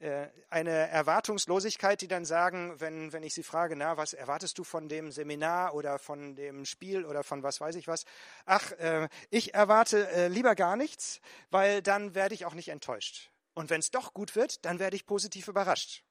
äh, 0.00 0.28
eine 0.50 0.70
Erwartungslosigkeit, 0.70 2.00
die 2.00 2.08
dann 2.08 2.24
sagen, 2.24 2.74
wenn, 2.78 3.12
wenn 3.12 3.22
ich 3.22 3.34
sie 3.34 3.42
frage, 3.42 3.76
na, 3.76 3.96
was 3.96 4.12
erwartest 4.12 4.58
du 4.58 4.64
von 4.64 4.88
dem 4.88 5.10
Seminar 5.10 5.74
oder 5.74 5.98
von 5.98 6.34
dem 6.34 6.64
Spiel 6.64 7.04
oder 7.04 7.22
von 7.22 7.42
was 7.42 7.60
weiß 7.60 7.74
ich 7.76 7.88
was? 7.88 8.04
Ach, 8.44 8.72
äh, 8.72 9.08
ich 9.30 9.54
erwarte 9.54 10.08
äh, 10.10 10.28
lieber 10.28 10.54
gar 10.54 10.76
nichts, 10.76 11.20
weil 11.50 11.82
dann 11.82 12.14
werde 12.14 12.34
ich 12.34 12.44
auch 12.44 12.54
nicht 12.54 12.68
enttäuscht. 12.68 13.30
Und 13.54 13.70
wenn 13.70 13.80
es 13.80 13.90
doch 13.90 14.14
gut 14.14 14.34
wird, 14.34 14.64
dann 14.64 14.78
werde 14.78 14.96
ich 14.96 15.06
positiv 15.06 15.48
überrascht. 15.48 16.02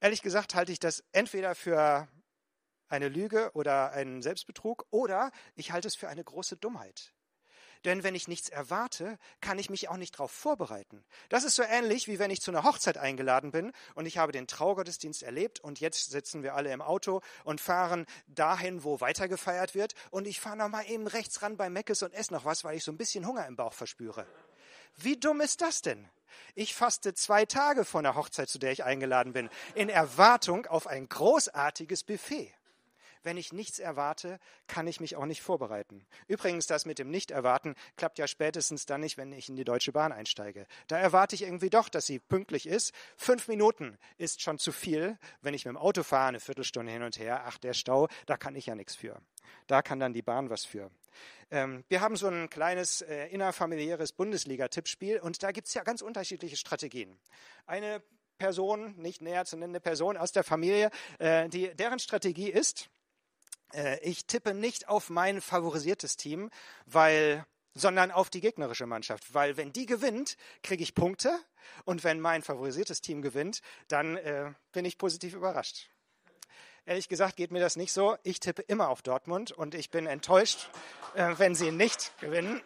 Ehrlich 0.00 0.22
gesagt 0.22 0.54
halte 0.54 0.72
ich 0.72 0.78
das 0.78 1.02
entweder 1.12 1.54
für 1.54 2.08
eine 2.88 3.08
Lüge 3.08 3.50
oder 3.54 3.92
einen 3.92 4.22
Selbstbetrug 4.22 4.86
oder 4.90 5.30
ich 5.54 5.72
halte 5.72 5.88
es 5.88 5.96
für 5.96 6.08
eine 6.08 6.24
große 6.24 6.56
Dummheit. 6.56 7.12
Denn 7.84 8.02
wenn 8.02 8.14
ich 8.14 8.28
nichts 8.28 8.48
erwarte, 8.48 9.18
kann 9.40 9.58
ich 9.58 9.70
mich 9.70 9.88
auch 9.88 9.96
nicht 9.96 10.14
darauf 10.14 10.32
vorbereiten. 10.32 11.04
Das 11.28 11.44
ist 11.44 11.54
so 11.54 11.62
ähnlich, 11.62 12.08
wie 12.08 12.18
wenn 12.18 12.30
ich 12.30 12.40
zu 12.40 12.50
einer 12.50 12.64
Hochzeit 12.64 12.98
eingeladen 12.98 13.52
bin 13.52 13.72
und 13.94 14.06
ich 14.06 14.18
habe 14.18 14.32
den 14.32 14.46
Traugottesdienst 14.46 15.22
erlebt 15.22 15.60
und 15.60 15.80
jetzt 15.80 16.10
sitzen 16.10 16.42
wir 16.42 16.54
alle 16.54 16.72
im 16.72 16.82
Auto 16.82 17.20
und 17.44 17.60
fahren 17.60 18.06
dahin, 18.26 18.82
wo 18.84 19.00
weiter 19.00 19.28
gefeiert 19.28 19.74
wird 19.74 19.94
und 20.10 20.26
ich 20.26 20.40
fahre 20.40 20.56
noch 20.56 20.68
mal 20.68 20.84
eben 20.88 21.06
rechts 21.06 21.42
ran 21.42 21.56
bei 21.56 21.70
Meckes 21.70 22.02
und 22.02 22.12
esse 22.12 22.32
noch 22.32 22.44
was, 22.44 22.64
weil 22.64 22.76
ich 22.76 22.84
so 22.84 22.92
ein 22.92 22.98
bisschen 22.98 23.26
Hunger 23.26 23.46
im 23.46 23.56
Bauch 23.56 23.72
verspüre. 23.72 24.26
Wie 24.96 25.16
dumm 25.16 25.40
ist 25.40 25.60
das 25.60 25.82
denn? 25.82 26.08
Ich 26.54 26.74
faste 26.74 27.14
zwei 27.14 27.46
Tage 27.46 27.84
vor 27.84 28.00
einer 28.00 28.16
Hochzeit, 28.16 28.48
zu 28.48 28.58
der 28.58 28.72
ich 28.72 28.84
eingeladen 28.84 29.32
bin, 29.32 29.48
in 29.74 29.88
Erwartung 29.88 30.66
auf 30.66 30.86
ein 30.86 31.08
großartiges 31.08 32.04
Buffet. 32.04 32.52
Wenn 33.28 33.36
ich 33.36 33.52
nichts 33.52 33.78
erwarte, 33.78 34.40
kann 34.68 34.86
ich 34.86 35.00
mich 35.00 35.14
auch 35.14 35.26
nicht 35.26 35.42
vorbereiten. 35.42 36.06
Übrigens, 36.28 36.66
das 36.66 36.86
mit 36.86 36.98
dem 36.98 37.10
Nicht-Erwarten 37.10 37.74
klappt 37.98 38.18
ja 38.18 38.26
spätestens 38.26 38.86
dann 38.86 39.02
nicht, 39.02 39.18
wenn 39.18 39.34
ich 39.34 39.50
in 39.50 39.56
die 39.56 39.64
Deutsche 39.64 39.92
Bahn 39.92 40.12
einsteige. 40.12 40.66
Da 40.86 40.96
erwarte 40.96 41.34
ich 41.34 41.42
irgendwie 41.42 41.68
doch, 41.68 41.90
dass 41.90 42.06
sie 42.06 42.20
pünktlich 42.20 42.66
ist. 42.66 42.94
Fünf 43.18 43.46
Minuten 43.46 43.98
ist 44.16 44.40
schon 44.40 44.58
zu 44.58 44.72
viel. 44.72 45.18
Wenn 45.42 45.52
ich 45.52 45.66
mit 45.66 45.74
dem 45.74 45.76
Auto 45.76 46.04
fahre, 46.04 46.28
eine 46.28 46.40
Viertelstunde 46.40 46.90
hin 46.90 47.02
und 47.02 47.18
her, 47.18 47.42
ach, 47.44 47.58
der 47.58 47.74
Stau, 47.74 48.08
da 48.24 48.38
kann 48.38 48.56
ich 48.56 48.64
ja 48.64 48.74
nichts 48.74 48.96
für. 48.96 49.20
Da 49.66 49.82
kann 49.82 50.00
dann 50.00 50.14
die 50.14 50.22
Bahn 50.22 50.48
was 50.48 50.64
für. 50.64 50.90
Ähm, 51.50 51.84
wir 51.88 52.00
haben 52.00 52.16
so 52.16 52.28
ein 52.28 52.48
kleines 52.48 53.02
äh, 53.02 53.26
innerfamiliäres 53.26 54.12
Bundesliga-Tippspiel 54.12 55.20
und 55.20 55.42
da 55.42 55.52
gibt 55.52 55.66
es 55.66 55.74
ja 55.74 55.82
ganz 55.82 56.00
unterschiedliche 56.00 56.56
Strategien. 56.56 57.18
Eine 57.66 58.02
Person, 58.38 58.94
nicht 58.96 59.20
näher 59.20 59.44
zu 59.44 59.58
nennende 59.58 59.80
Person 59.80 60.16
aus 60.16 60.32
der 60.32 60.44
Familie, 60.44 60.90
äh, 61.18 61.50
die, 61.50 61.74
deren 61.74 61.98
Strategie 61.98 62.48
ist, 62.48 62.88
ich 64.02 64.26
tippe 64.26 64.54
nicht 64.54 64.88
auf 64.88 65.10
mein 65.10 65.40
favorisiertes 65.40 66.16
Team, 66.16 66.50
weil 66.86 67.44
sondern 67.74 68.10
auf 68.10 68.30
die 68.30 68.40
gegnerische 68.40 68.86
Mannschaft, 68.86 69.34
weil 69.34 69.56
wenn 69.56 69.72
die 69.72 69.86
gewinnt, 69.86 70.36
kriege 70.62 70.82
ich 70.82 70.94
Punkte 70.94 71.38
und 71.84 72.04
wenn 72.04 72.20
mein 72.20 72.42
favorisiertes 72.42 73.00
Team 73.00 73.22
gewinnt, 73.22 73.60
dann 73.88 74.16
äh, 74.16 74.52
bin 74.72 74.84
ich 74.84 74.98
positiv 74.98 75.34
überrascht. 75.34 75.88
Ehrlich 76.86 77.08
gesagt 77.08 77.36
geht 77.36 77.50
mir 77.50 77.60
das 77.60 77.76
nicht 77.76 77.92
so. 77.92 78.16
Ich 78.22 78.40
tippe 78.40 78.62
immer 78.62 78.88
auf 78.88 79.02
Dortmund 79.02 79.52
und 79.52 79.74
ich 79.74 79.90
bin 79.90 80.06
enttäuscht, 80.06 80.70
äh, 81.14 81.34
wenn 81.36 81.54
sie 81.54 81.70
nicht 81.70 82.12
gewinnen. 82.20 82.62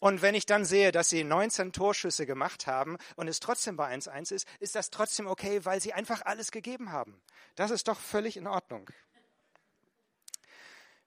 Und 0.00 0.20
wenn 0.20 0.34
ich 0.34 0.44
dann 0.44 0.66
sehe, 0.66 0.92
dass 0.92 1.08
sie 1.08 1.24
19 1.24 1.72
Torschüsse 1.72 2.26
gemacht 2.26 2.66
haben 2.66 2.98
und 3.16 3.26
es 3.26 3.40
trotzdem 3.40 3.76
bei 3.76 3.90
1-1 3.90 4.34
ist, 4.34 4.46
ist 4.60 4.74
das 4.74 4.90
trotzdem 4.90 5.26
okay, 5.26 5.64
weil 5.64 5.80
sie 5.80 5.94
einfach 5.94 6.20
alles 6.26 6.50
gegeben 6.50 6.92
haben. 6.92 7.22
Das 7.54 7.70
ist 7.70 7.88
doch 7.88 7.98
völlig 7.98 8.36
in 8.36 8.46
Ordnung. 8.46 8.90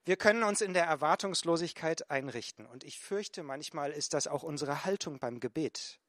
Wir 0.07 0.15
können 0.15 0.43
uns 0.43 0.61
in 0.61 0.73
der 0.73 0.85
Erwartungslosigkeit 0.85 2.09
einrichten. 2.09 2.65
Und 2.65 2.85
ich 2.85 2.97
fürchte, 2.97 3.43
manchmal 3.43 3.91
ist 3.91 4.13
das 4.13 4.27
auch 4.27 4.41
unsere 4.41 4.85
Haltung 4.85 5.19
beim 5.19 5.41
Gebet. 5.41 5.99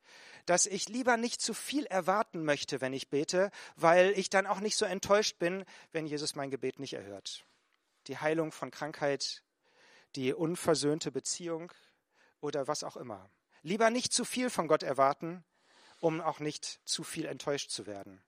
Dass 0.46 0.66
ich 0.66 0.88
lieber 0.88 1.16
nicht 1.16 1.40
zu 1.40 1.52
viel 1.52 1.84
erwarten 1.84 2.44
möchte, 2.44 2.80
wenn 2.80 2.92
ich 2.92 3.10
bete, 3.10 3.50
weil 3.74 4.12
ich 4.16 4.30
dann 4.30 4.46
auch 4.46 4.60
nicht 4.60 4.76
so 4.76 4.84
enttäuscht 4.84 5.40
bin, 5.40 5.64
wenn 5.90 6.06
Jesus 6.06 6.36
mein 6.36 6.52
Gebet 6.52 6.78
nicht 6.78 6.92
erhört. 6.92 7.44
Die 8.06 8.18
Heilung 8.18 8.52
von 8.52 8.70
Krankheit, 8.70 9.42
die 10.14 10.32
unversöhnte 10.32 11.10
Beziehung, 11.10 11.72
oder 12.40 12.68
was 12.68 12.84
auch 12.84 12.96
immer. 12.96 13.28
Lieber 13.62 13.90
nicht 13.90 14.12
zu 14.12 14.24
viel 14.24 14.48
von 14.48 14.68
Gott 14.68 14.84
erwarten, 14.84 15.44
um 15.98 16.20
auch 16.20 16.38
nicht 16.38 16.80
zu 16.84 17.02
viel 17.02 17.24
enttäuscht 17.24 17.70
zu 17.70 17.88
werden. 17.88 18.22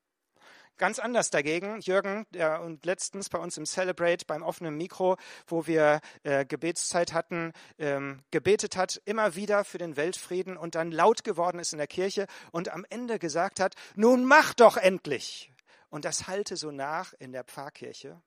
Ganz 0.76 0.98
anders 0.98 1.30
dagegen, 1.30 1.80
Jürgen, 1.80 2.26
der 2.30 2.62
und 2.62 2.86
letztens 2.86 3.28
bei 3.28 3.38
uns 3.38 3.58
im 3.58 3.66
Celebrate 3.66 4.24
beim 4.24 4.42
offenen 4.42 4.76
Mikro, 4.76 5.16
wo 5.46 5.66
wir 5.66 6.00
äh, 6.22 6.46
Gebetszeit 6.46 7.12
hatten, 7.12 7.52
ähm, 7.78 8.22
gebetet 8.30 8.76
hat, 8.76 9.00
immer 9.04 9.34
wieder 9.34 9.64
für 9.64 9.78
den 9.78 9.96
Weltfrieden 9.96 10.56
und 10.56 10.74
dann 10.74 10.90
laut 10.90 11.22
geworden 11.22 11.58
ist 11.58 11.72
in 11.72 11.78
der 11.78 11.86
Kirche 11.86 12.26
und 12.50 12.70
am 12.70 12.86
Ende 12.88 13.18
gesagt 13.18 13.60
hat, 13.60 13.74
nun 13.94 14.24
mach 14.24 14.54
doch 14.54 14.76
endlich. 14.78 15.52
Und 15.90 16.04
das 16.04 16.28
halte 16.28 16.56
so 16.56 16.70
nach 16.70 17.12
in 17.18 17.32
der 17.32 17.44
Pfarrkirche. 17.44 18.22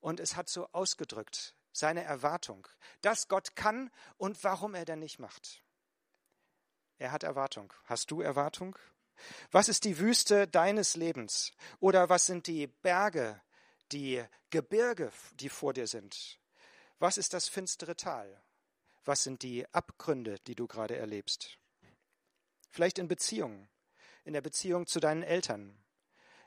Und 0.00 0.20
es 0.20 0.36
hat 0.36 0.48
so 0.48 0.68
ausgedrückt, 0.72 1.54
seine 1.72 2.02
Erwartung, 2.02 2.68
dass 3.00 3.28
Gott 3.28 3.56
kann 3.56 3.90
und 4.16 4.42
warum 4.44 4.74
er 4.74 4.84
denn 4.84 4.98
nicht 4.98 5.18
macht. 5.18 5.62
Er 6.98 7.12
hat 7.12 7.22
Erwartung. 7.22 7.72
Hast 7.84 8.10
du 8.10 8.20
Erwartung? 8.20 8.76
Was 9.50 9.68
ist 9.68 9.84
die 9.84 9.98
Wüste 9.98 10.46
deines 10.46 10.96
Lebens? 10.96 11.52
Oder 11.80 12.08
was 12.08 12.26
sind 12.26 12.46
die 12.46 12.66
Berge, 12.66 13.40
die 13.92 14.22
Gebirge, 14.50 15.12
die 15.34 15.48
vor 15.48 15.72
dir 15.72 15.86
sind? 15.86 16.38
Was 16.98 17.18
ist 17.18 17.34
das 17.34 17.48
finstere 17.48 17.96
Tal? 17.96 18.42
Was 19.04 19.22
sind 19.22 19.42
die 19.42 19.66
Abgründe, 19.72 20.38
die 20.46 20.54
du 20.54 20.66
gerade 20.66 20.96
erlebst? 20.96 21.58
Vielleicht 22.70 22.98
in 22.98 23.08
Beziehungen, 23.08 23.68
in 24.24 24.34
der 24.34 24.42
Beziehung 24.42 24.86
zu 24.86 25.00
deinen 25.00 25.22
Eltern, 25.22 25.78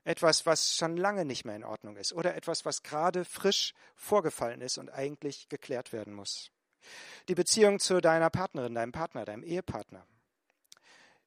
etwas, 0.04 0.46
was 0.46 0.76
schon 0.76 0.98
lange 0.98 1.26
nicht 1.26 1.46
mehr 1.46 1.56
in 1.56 1.64
Ordnung 1.64 1.96
ist 1.96 2.14
oder 2.14 2.36
etwas, 2.36 2.66
was 2.66 2.84
gerade 2.84 3.26
frisch 3.26 3.74
vorgefallen 3.96 4.62
ist 4.62 4.78
und 4.78 4.90
eigentlich 4.90 5.48
geklärt 5.50 5.94
werden 5.94 6.14
muss. 6.14 6.52
Die 7.28 7.36
Beziehung 7.36 7.80
zu 7.80 8.02
deiner 8.02 8.30
Partnerin, 8.30 8.74
deinem 8.74 8.92
Partner, 8.92 9.26
deinem 9.26 9.44
Ehepartner. 9.44 10.06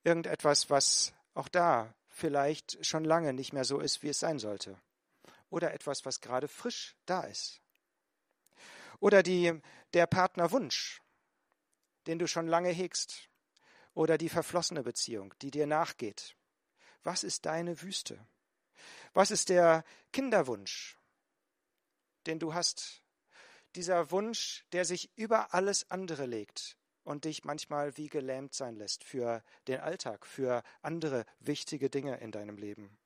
Irgendetwas, 0.03 0.71
was 0.71 1.13
auch 1.35 1.49
da 1.49 1.95
vielleicht 2.09 2.85
schon 2.87 3.05
lange 3.05 3.33
nicht 3.33 3.53
mehr 3.53 3.65
so 3.65 3.81
ist, 3.81 4.03
wie 4.03 4.09
es 4.09 4.21
sein 4.21 4.39
sollte. 4.39 4.81
Oder 5.51 5.75
etwas, 5.75 6.05
was 6.05 6.21
gerade 6.21 6.49
frisch 6.49 6.97
da 7.07 7.23
ist. 7.23 7.61
Oder 9.01 9.23
die, 9.23 9.61
der 9.93 10.07
Partnerwunsch, 10.07 11.03
den 12.07 12.19
du 12.19 12.27
schon 12.27 12.47
lange 12.47 12.71
hegst. 12.71 13.29
Oder 13.95 14.19
die 14.19 14.29
verflossene 14.29 14.83
Beziehung, 14.83 15.35
die 15.43 15.51
dir 15.51 15.67
nachgeht. 15.67 16.37
Was 17.03 17.23
ist 17.23 17.47
deine 17.47 17.83
Wüste? 17.83 18.19
Was 19.13 19.31
ist 19.31 19.49
der 19.49 19.85
Kinderwunsch, 20.13 20.99
den 22.27 22.39
du 22.39 22.55
hast? 22.55 23.03
Dieser 23.77 24.11
Wunsch, 24.11 24.65
der 24.73 24.85
sich 24.85 25.11
über 25.17 25.53
alles 25.53 25.91
andere 25.91 26.27
legt 26.27 26.77
und 27.05 27.25
dich 27.25 27.45
manchmal 27.45 27.97
wie 27.97 28.09
gelähmt 28.09 28.55
sein 28.55 28.77
lässt 28.77 29.05
für 29.05 29.43
den 29.69 29.81
Alltag, 29.81 30.27
für 30.27 30.63
andere 30.83 31.25
wichtige 31.41 31.91
Dinge 31.91 32.17
in 32.17 32.33
deinem 32.33 32.57
Leben. 32.57 32.99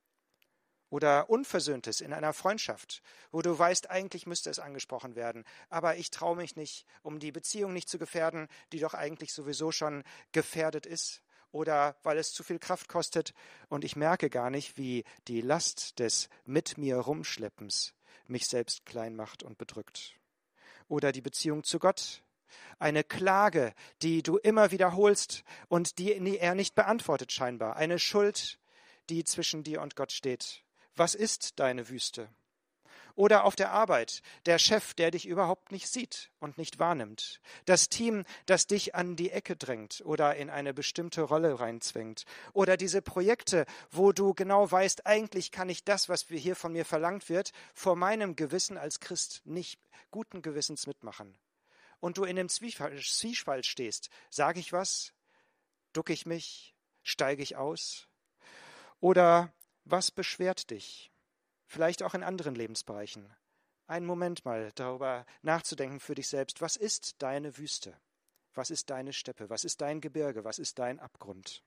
Oder 0.91 1.29
Unversöhntes 1.29 2.01
in 2.01 2.15
einer 2.15 2.33
Freundschaft, 2.33 3.03
wo 3.31 3.43
du 3.43 3.59
weißt, 3.59 3.91
eigentlich 3.91 4.27
müsste 4.27 4.49
es 4.49 4.59
angesprochen 4.59 5.17
werden, 5.17 5.45
aber 5.69 5.97
ich 5.97 6.11
traue 6.11 6.37
mich 6.37 6.57
nicht, 6.57 6.87
um 7.03 7.19
die 7.19 7.33
Beziehung 7.33 7.75
nicht 7.75 7.91
zu 7.91 7.99
gefährden, 7.99 8.49
die 8.73 8.81
doch 8.81 8.95
eigentlich 8.95 9.35
sowieso 9.35 9.71
schon 9.71 10.03
gefährdet 10.33 10.87
ist 10.87 11.23
oder 11.53 11.97
weil 12.03 12.17
es 12.17 12.33
zu 12.33 12.43
viel 12.43 12.59
Kraft 12.59 12.89
kostet 12.89 13.35
und 13.69 13.85
ich 13.85 13.97
merke 13.97 14.31
gar 14.31 14.49
nicht, 14.49 14.79
wie 14.79 15.05
die 15.27 15.43
Last 15.43 15.99
des 15.99 16.31
mit 16.47 16.79
mir 16.79 16.97
rumschleppens 16.97 17.95
mich 18.27 18.47
selbst 18.47 18.87
klein 18.87 19.15
macht 19.15 19.43
und 19.43 19.59
bedrückt. 19.59 20.15
Oder 20.89 21.13
die 21.13 21.21
Beziehung 21.21 21.65
zu 21.65 21.79
Gott, 21.79 22.23
eine 22.79 23.05
Klage, 23.05 23.73
die 24.03 24.23
du 24.23 24.37
immer 24.37 24.71
wiederholst 24.71 25.45
und 25.69 25.99
die 25.99 26.39
er 26.39 26.55
nicht 26.55 26.75
beantwortet 26.75 27.33
scheinbar, 27.33 27.77
eine 27.77 27.99
Schuld, 27.99 28.59
die 29.11 29.25
zwischen 29.25 29.63
dir 29.63 29.81
und 29.81 29.97
Gott 29.97 30.13
steht. 30.13 30.63
Was 30.95 31.15
ist 31.15 31.59
deine 31.61 31.89
Wüste? 31.89 32.29
Oder 33.19 33.43
auf 33.43 33.57
der 33.57 33.73
Arbeit, 33.73 34.23
der 34.47 34.61
Chef, 34.61 34.95
der 34.95 35.11
dich 35.11 35.27
überhaupt 35.27 35.73
nicht 35.73 35.89
sieht 35.89 36.31
und 36.39 36.57
nicht 36.57 36.79
wahrnimmt. 36.79 37.41
Das 37.65 37.89
Team, 37.89 38.25
das 38.47 38.69
dich 38.69 38.95
an 38.95 39.17
die 39.17 39.33
Ecke 39.33 39.57
drängt 39.57 40.03
oder 40.05 40.37
in 40.37 40.51
eine 40.51 40.73
bestimmte 40.73 41.23
Rolle 41.23 41.59
reinzwängt. 41.59 42.27
Oder 42.53 42.77
diese 42.77 43.03
Projekte, 43.03 43.67
wo 43.91 44.13
du 44.13 44.35
genau 44.35 44.71
weißt, 44.71 45.05
eigentlich 45.05 45.51
kann 45.51 45.69
ich 45.69 45.83
das, 45.83 46.09
was 46.09 46.27
hier 46.29 46.55
von 46.55 46.73
mir 46.73 46.85
verlangt 46.85 47.29
wird, 47.29 47.51
vor 47.75 47.97
meinem 47.97 48.37
Gewissen 48.37 48.79
als 48.79 49.01
Christ 49.01 49.43
nicht 49.45 49.81
guten 50.13 50.41
Gewissens 50.41 50.87
mitmachen. 50.87 51.37
Und 52.01 52.19
du 52.19 52.25
in 52.25 52.37
dem 52.37 52.49
Zwiespalt 52.49 53.67
stehst. 53.67 54.11
Sage 54.31 54.61
ich 54.61 54.73
was? 54.73 55.13
Ducke 55.93 56.13
ich 56.13 56.27
mich? 56.27 56.75
Steige 57.03 57.43
ich 57.43 57.57
aus? 57.57 58.09
Oder 59.01 59.53
Was 59.85 60.11
beschwert 60.11 60.71
dich? 60.71 61.11
Vielleicht 61.67 62.03
auch 62.03 62.15
in 62.15 62.23
anderen 62.23 62.55
Lebensbereichen. 62.55 63.35
Einen 63.87 64.05
Moment 64.05 64.45
mal 64.45 64.71
darüber 64.75 65.25
nachzudenken 65.41 65.99
für 65.99 66.15
dich 66.15 66.29
selbst. 66.29 66.61
Was 66.61 66.77
ist 66.77 67.23
deine 67.23 67.57
Wüste? 67.57 67.99
Was 68.53 68.71
ist 68.71 68.91
deine 68.91 69.13
Steppe? 69.15 69.49
Was 69.49 69.65
ist 69.65 69.81
dein 69.81 70.01
Gebirge? 70.01 70.45
Was 70.45 70.59
ist 70.59 70.79
dein 70.79 71.01
Abgrund? 71.01 71.63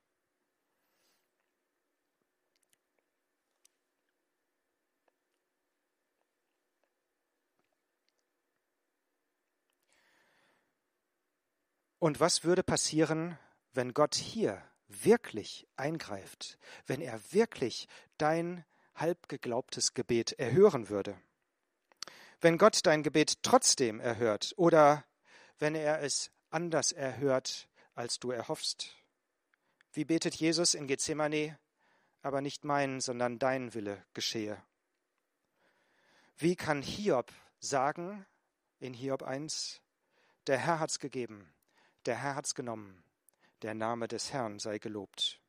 Und 12.02 12.20
was 12.20 12.44
würde 12.44 12.64
passieren, 12.64 13.38
wenn 13.74 13.94
Gott 13.94 14.16
hier 14.16 14.60
wirklich 14.88 15.68
eingreift, 15.76 16.58
wenn 16.88 17.00
er 17.00 17.22
wirklich 17.32 17.88
dein 18.18 18.66
halb 18.96 19.30
geglaubtes 19.30 19.94
Gebet 19.94 20.32
erhören 20.40 20.90
würde? 20.90 21.16
Wenn 22.40 22.58
Gott 22.58 22.88
dein 22.88 23.04
Gebet 23.04 23.44
trotzdem 23.44 24.00
erhört 24.00 24.54
oder 24.58 25.06
wenn 25.60 25.76
er 25.76 26.02
es 26.02 26.32
anders 26.50 26.92
erhört, 26.92 27.70
als 27.94 28.18
du 28.18 28.32
erhoffst? 28.32 28.96
Wie 29.94 30.04
betet 30.04 30.34
Jesus 30.34 30.74
in 30.74 30.88
Gethsemane, 30.88 31.60
aber 32.24 32.42
nicht 32.42 32.66
mein, 32.66 33.00
sondern 33.00 33.38
dein 33.38 33.76
Wille 33.76 34.04
geschehe? 34.16 34.60
Wie 36.36 36.56
kann 36.56 36.82
Hiob 36.82 37.32
sagen 37.60 38.26
in 38.80 38.96
Hiob 38.96 39.22
1, 39.22 39.82
der 40.48 40.58
Herr 40.58 40.80
hat's 40.80 40.98
gegeben, 40.98 41.54
der 42.06 42.16
Herr 42.16 42.36
hat's 42.36 42.56
genommen. 42.56 43.04
Der 43.62 43.74
Name 43.74 44.08
des 44.08 44.34
Herrn 44.34 44.60
sei 44.60 44.80
gelobt. 44.80 45.42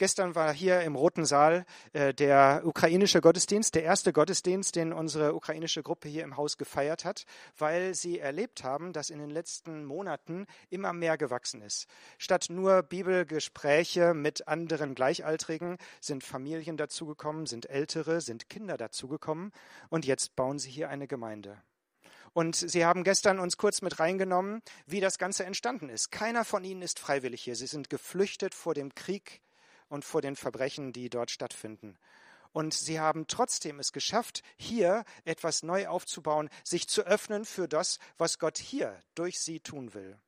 Gestern 0.00 0.34
war 0.34 0.50
hier 0.54 0.80
im 0.80 0.94
Roten 0.96 1.26
Saal 1.26 1.66
äh, 1.92 2.14
der 2.14 2.62
ukrainische 2.64 3.20
Gottesdienst, 3.20 3.74
der 3.74 3.82
erste 3.82 4.14
Gottesdienst, 4.14 4.74
den 4.74 4.94
unsere 4.94 5.34
ukrainische 5.34 5.82
Gruppe 5.82 6.08
hier 6.08 6.24
im 6.24 6.38
Haus 6.38 6.56
gefeiert 6.56 7.04
hat, 7.04 7.26
weil 7.58 7.94
sie 7.94 8.18
erlebt 8.18 8.64
haben, 8.64 8.94
dass 8.94 9.10
in 9.10 9.18
den 9.18 9.28
letzten 9.28 9.84
Monaten 9.84 10.46
immer 10.70 10.94
mehr 10.94 11.18
gewachsen 11.18 11.60
ist. 11.60 11.86
Statt 12.16 12.46
nur 12.48 12.82
Bibelgespräche 12.82 14.14
mit 14.14 14.48
anderen 14.48 14.94
Gleichaltrigen 14.94 15.76
sind 16.00 16.24
Familien 16.24 16.78
dazugekommen, 16.78 17.44
sind 17.44 17.68
Ältere, 17.68 18.22
sind 18.22 18.48
Kinder 18.48 18.78
dazugekommen 18.78 19.52
und 19.90 20.06
jetzt 20.06 20.34
bauen 20.34 20.58
sie 20.58 20.70
hier 20.70 20.88
eine 20.88 21.08
Gemeinde. 21.08 21.60
Und 22.32 22.54
Sie 22.54 22.84
haben 22.84 23.02
gestern 23.02 23.40
uns 23.40 23.56
kurz 23.56 23.82
mit 23.82 23.98
reingenommen, 23.98 24.62
wie 24.86 25.00
das 25.00 25.18
Ganze 25.18 25.44
entstanden 25.44 25.88
ist. 25.88 26.12
Keiner 26.12 26.44
von 26.44 26.64
Ihnen 26.64 26.82
ist 26.82 26.98
freiwillig 26.98 27.42
hier. 27.42 27.56
Sie 27.56 27.66
sind 27.66 27.90
geflüchtet 27.90 28.54
vor 28.54 28.74
dem 28.74 28.94
Krieg 28.94 29.40
und 29.88 30.04
vor 30.04 30.22
den 30.22 30.36
Verbrechen, 30.36 30.92
die 30.92 31.10
dort 31.10 31.30
stattfinden. 31.30 31.98
Und 32.52 32.74
sie 32.74 32.98
haben 32.98 33.26
trotzdem 33.26 33.78
es 33.78 33.92
geschafft, 33.92 34.42
hier 34.56 35.04
etwas 35.24 35.62
neu 35.62 35.86
aufzubauen, 35.86 36.48
sich 36.64 36.88
zu 36.88 37.02
öffnen 37.02 37.44
für 37.44 37.68
das, 37.68 37.98
was 38.18 38.38
Gott 38.38 38.58
hier 38.58 38.98
durch 39.14 39.38
sie 39.38 39.60
tun 39.60 39.94
will. 39.94 40.18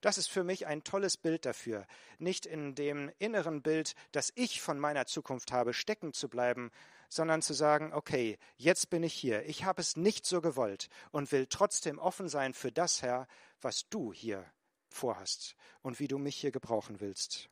Das 0.00 0.18
ist 0.18 0.30
für 0.30 0.44
mich 0.44 0.66
ein 0.66 0.84
tolles 0.84 1.16
Bild 1.16 1.44
dafür, 1.44 1.86
nicht 2.18 2.46
in 2.46 2.74
dem 2.74 3.10
inneren 3.18 3.62
Bild, 3.62 3.94
das 4.12 4.32
ich 4.36 4.62
von 4.62 4.78
meiner 4.78 5.06
Zukunft 5.06 5.52
habe, 5.52 5.74
stecken 5.74 6.12
zu 6.12 6.28
bleiben, 6.28 6.70
sondern 7.08 7.42
zu 7.42 7.54
sagen, 7.54 7.92
okay, 7.92 8.38
jetzt 8.56 8.90
bin 8.90 9.02
ich 9.02 9.14
hier, 9.14 9.46
ich 9.48 9.64
habe 9.64 9.80
es 9.80 9.96
nicht 9.96 10.26
so 10.26 10.40
gewollt 10.40 10.88
und 11.10 11.30
will 11.32 11.46
trotzdem 11.46 11.98
offen 11.98 12.28
sein 12.28 12.54
für 12.54 12.72
das, 12.72 13.02
Herr, 13.02 13.26
was 13.60 13.88
du 13.88 14.12
hier 14.12 14.44
vorhast 14.88 15.54
und 15.82 16.00
wie 16.00 16.08
du 16.08 16.18
mich 16.18 16.36
hier 16.36 16.52
gebrauchen 16.52 17.00
willst. 17.00 17.48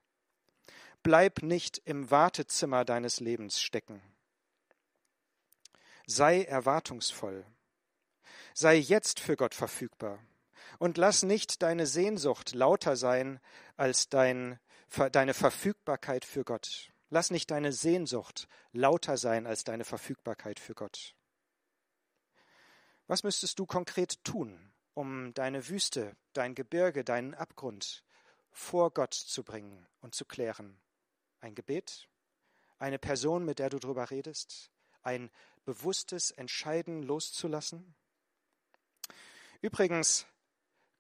Bleib 1.02 1.42
nicht 1.42 1.82
im 1.84 2.10
Wartezimmer 2.10 2.84
deines 2.84 3.20
Lebens 3.20 3.60
stecken. 3.60 4.00
Sei 6.06 6.44
erwartungsvoll. 6.44 7.44
Sei 8.54 8.76
jetzt 8.76 9.20
für 9.20 9.36
Gott 9.36 9.54
verfügbar. 9.54 10.18
Und 10.78 10.96
lass 10.96 11.22
nicht 11.22 11.62
deine 11.62 11.86
Sehnsucht 11.86 12.54
lauter 12.54 12.96
sein 12.96 13.40
als 13.76 14.08
dein, 14.08 14.58
deine 15.12 15.34
Verfügbarkeit 15.34 16.24
für 16.24 16.44
Gott. 16.44 16.93
Lass 17.10 17.30
nicht 17.30 17.50
deine 17.50 17.72
Sehnsucht 17.72 18.48
lauter 18.72 19.16
sein 19.16 19.46
als 19.46 19.64
deine 19.64 19.84
Verfügbarkeit 19.84 20.58
für 20.58 20.74
Gott. 20.74 21.14
Was 23.06 23.22
müsstest 23.22 23.58
du 23.58 23.66
konkret 23.66 24.24
tun, 24.24 24.72
um 24.94 25.34
deine 25.34 25.68
Wüste, 25.68 26.16
dein 26.32 26.54
Gebirge, 26.54 27.04
deinen 27.04 27.34
Abgrund 27.34 28.02
vor 28.50 28.90
Gott 28.92 29.14
zu 29.14 29.44
bringen 29.44 29.86
und 30.00 30.14
zu 30.14 30.24
klären? 30.24 30.80
Ein 31.40 31.54
Gebet? 31.54 32.08
Eine 32.78 32.98
Person, 32.98 33.44
mit 33.44 33.58
der 33.58 33.68
du 33.70 33.78
drüber 33.78 34.10
redest? 34.10 34.70
Ein 35.02 35.30
bewusstes 35.64 36.30
Entscheiden 36.30 37.02
loszulassen? 37.02 37.94
Übrigens, 39.60 40.26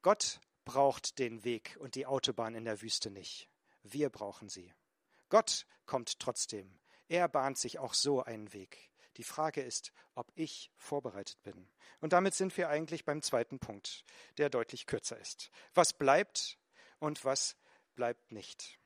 Gott 0.02 0.40
braucht 0.64 1.18
den 1.18 1.44
Weg 1.44 1.76
und 1.80 1.94
die 1.94 2.06
Autobahn 2.06 2.54
in 2.54 2.64
der 2.64 2.82
Wüste 2.82 3.10
nicht. 3.10 3.48
Wir 3.82 4.10
brauchen 4.10 4.48
sie. 4.48 4.72
Gott 5.34 5.66
kommt 5.84 6.20
trotzdem. 6.20 6.78
Er 7.08 7.26
bahnt 7.26 7.58
sich 7.58 7.80
auch 7.80 7.92
so 7.92 8.22
einen 8.22 8.52
Weg. 8.52 8.92
Die 9.16 9.24
Frage 9.24 9.62
ist, 9.62 9.90
ob 10.14 10.30
ich 10.36 10.70
vorbereitet 10.76 11.42
bin. 11.42 11.68
Und 12.00 12.12
damit 12.12 12.34
sind 12.34 12.56
wir 12.56 12.68
eigentlich 12.68 13.04
beim 13.04 13.20
zweiten 13.20 13.58
Punkt, 13.58 14.04
der 14.38 14.48
deutlich 14.48 14.86
kürzer 14.86 15.18
ist. 15.18 15.50
Was 15.74 15.92
bleibt 15.92 16.56
und 17.00 17.24
was 17.24 17.56
bleibt 17.96 18.30
nicht? 18.30 18.78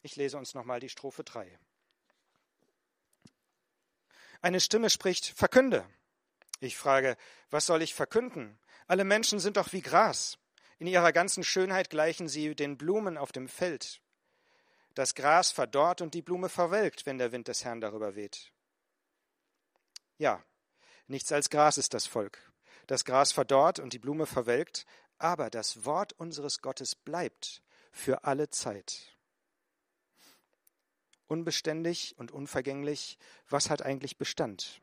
Ich 0.00 0.16
lese 0.16 0.38
uns 0.38 0.54
nochmal 0.54 0.80
die 0.80 0.88
Strophe 0.88 1.22
3. 1.22 1.58
Eine 4.40 4.60
Stimme 4.60 4.88
spricht, 4.88 5.26
verkünde. 5.26 5.86
Ich 6.60 6.78
frage, 6.78 7.18
was 7.50 7.66
soll 7.66 7.82
ich 7.82 7.92
verkünden? 7.92 8.58
Alle 8.86 9.04
Menschen 9.04 9.38
sind 9.38 9.58
doch 9.58 9.74
wie 9.74 9.82
Gras. 9.82 10.38
In 10.78 10.86
ihrer 10.86 11.12
ganzen 11.12 11.44
Schönheit 11.44 11.90
gleichen 11.90 12.26
sie 12.26 12.54
den 12.54 12.78
Blumen 12.78 13.18
auf 13.18 13.32
dem 13.32 13.48
Feld. 13.48 14.00
Das 14.98 15.14
Gras 15.14 15.52
verdorrt 15.52 16.00
und 16.00 16.12
die 16.12 16.22
Blume 16.22 16.48
verwelkt, 16.48 17.06
wenn 17.06 17.18
der 17.18 17.30
Wind 17.30 17.46
des 17.46 17.64
Herrn 17.64 17.80
darüber 17.80 18.16
weht. 18.16 18.50
Ja, 20.16 20.42
nichts 21.06 21.30
als 21.30 21.50
Gras 21.50 21.78
ist 21.78 21.94
das 21.94 22.08
Volk. 22.08 22.50
Das 22.88 23.04
Gras 23.04 23.30
verdorrt 23.30 23.78
und 23.78 23.92
die 23.92 24.00
Blume 24.00 24.26
verwelkt, 24.26 24.86
aber 25.16 25.50
das 25.50 25.84
Wort 25.84 26.14
unseres 26.14 26.62
Gottes 26.62 26.96
bleibt 26.96 27.62
für 27.92 28.24
alle 28.24 28.50
Zeit. 28.50 29.16
Unbeständig 31.28 32.16
und 32.18 32.32
unvergänglich, 32.32 33.18
was 33.48 33.70
hat 33.70 33.82
eigentlich 33.82 34.18
Bestand? 34.18 34.80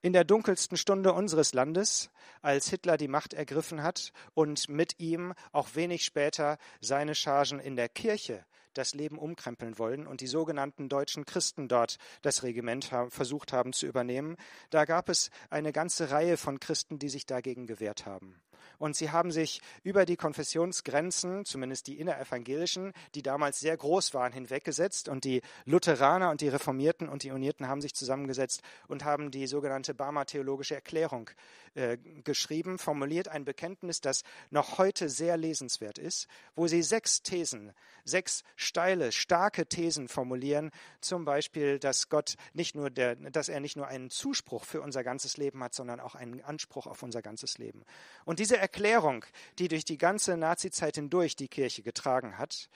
In 0.00 0.14
der 0.14 0.24
dunkelsten 0.24 0.78
Stunde 0.78 1.12
unseres 1.12 1.52
Landes, 1.52 2.08
als 2.40 2.70
Hitler 2.70 2.96
die 2.96 3.06
Macht 3.06 3.34
ergriffen 3.34 3.82
hat 3.82 4.14
und 4.32 4.70
mit 4.70 4.98
ihm 4.98 5.34
auch 5.52 5.74
wenig 5.74 6.06
später 6.06 6.56
seine 6.80 7.14
Chargen 7.14 7.60
in 7.60 7.76
der 7.76 7.90
Kirche 7.90 8.46
das 8.74 8.94
Leben 8.94 9.18
umkrempeln 9.18 9.78
wollen 9.78 10.06
und 10.06 10.20
die 10.20 10.26
sogenannten 10.26 10.88
deutschen 10.88 11.24
Christen 11.24 11.68
dort 11.68 11.98
das 12.22 12.42
Regiment 12.42 12.90
versucht 13.08 13.52
haben 13.52 13.72
zu 13.72 13.86
übernehmen. 13.86 14.36
Da 14.70 14.84
gab 14.84 15.08
es 15.08 15.30
eine 15.50 15.72
ganze 15.72 16.10
Reihe 16.10 16.36
von 16.36 16.60
Christen, 16.60 16.98
die 16.98 17.08
sich 17.08 17.26
dagegen 17.26 17.66
gewehrt 17.66 18.06
haben. 18.06 18.40
Und 18.78 18.96
sie 18.96 19.10
haben 19.10 19.30
sich 19.30 19.60
über 19.82 20.04
die 20.04 20.16
Konfessionsgrenzen, 20.16 21.44
zumindest 21.44 21.86
die 21.86 21.98
innerevangelischen, 21.98 22.92
die 23.14 23.22
damals 23.22 23.60
sehr 23.60 23.76
groß 23.76 24.14
waren, 24.14 24.32
hinweggesetzt. 24.32 25.08
Und 25.08 25.24
die 25.24 25.42
Lutheraner 25.64 26.30
und 26.30 26.40
die 26.40 26.48
Reformierten 26.48 27.08
und 27.08 27.22
die 27.22 27.30
Unierten 27.30 27.68
haben 27.68 27.80
sich 27.80 27.94
zusammengesetzt 27.94 28.62
und 28.88 29.04
haben 29.04 29.30
die 29.30 29.46
sogenannte 29.46 29.94
Barmer 29.94 30.26
Theologische 30.26 30.74
Erklärung 30.74 31.30
äh, 31.74 31.96
geschrieben, 32.24 32.78
formuliert 32.78 33.28
ein 33.28 33.44
Bekenntnis, 33.44 34.00
das 34.00 34.24
noch 34.50 34.78
heute 34.78 35.08
sehr 35.08 35.36
lesenswert 35.36 35.98
ist, 35.98 36.28
wo 36.54 36.66
sie 36.66 36.82
sechs 36.82 37.22
Thesen, 37.22 37.72
sechs 38.04 38.44
steile, 38.56 39.12
starke 39.12 39.66
Thesen 39.66 40.08
formulieren, 40.08 40.70
zum 41.00 41.24
Beispiel, 41.24 41.78
dass 41.78 42.08
Gott 42.08 42.34
nicht 42.52 42.74
nur 42.74 42.90
der, 42.90 43.16
dass 43.16 43.48
er 43.48 43.60
nicht 43.60 43.76
nur 43.76 43.86
einen 43.86 44.10
Zuspruch 44.10 44.64
für 44.64 44.82
unser 44.82 45.02
ganzes 45.02 45.36
Leben 45.36 45.62
hat, 45.62 45.74
sondern 45.74 46.00
auch 46.00 46.14
einen 46.14 46.42
Anspruch 46.42 46.86
auf 46.86 47.02
unser 47.02 47.22
ganzes 47.22 47.58
Leben. 47.58 47.84
Und 48.24 48.38
diese 48.38 48.51
Erklärung, 48.58 49.24
die 49.58 49.68
durch 49.68 49.84
die 49.84 49.98
ganze 49.98 50.36
Nazizeit 50.36 50.96
hindurch 50.96 51.36
die 51.36 51.48
Kirche 51.48 51.82
getragen 51.82 52.38
hat, 52.38 52.68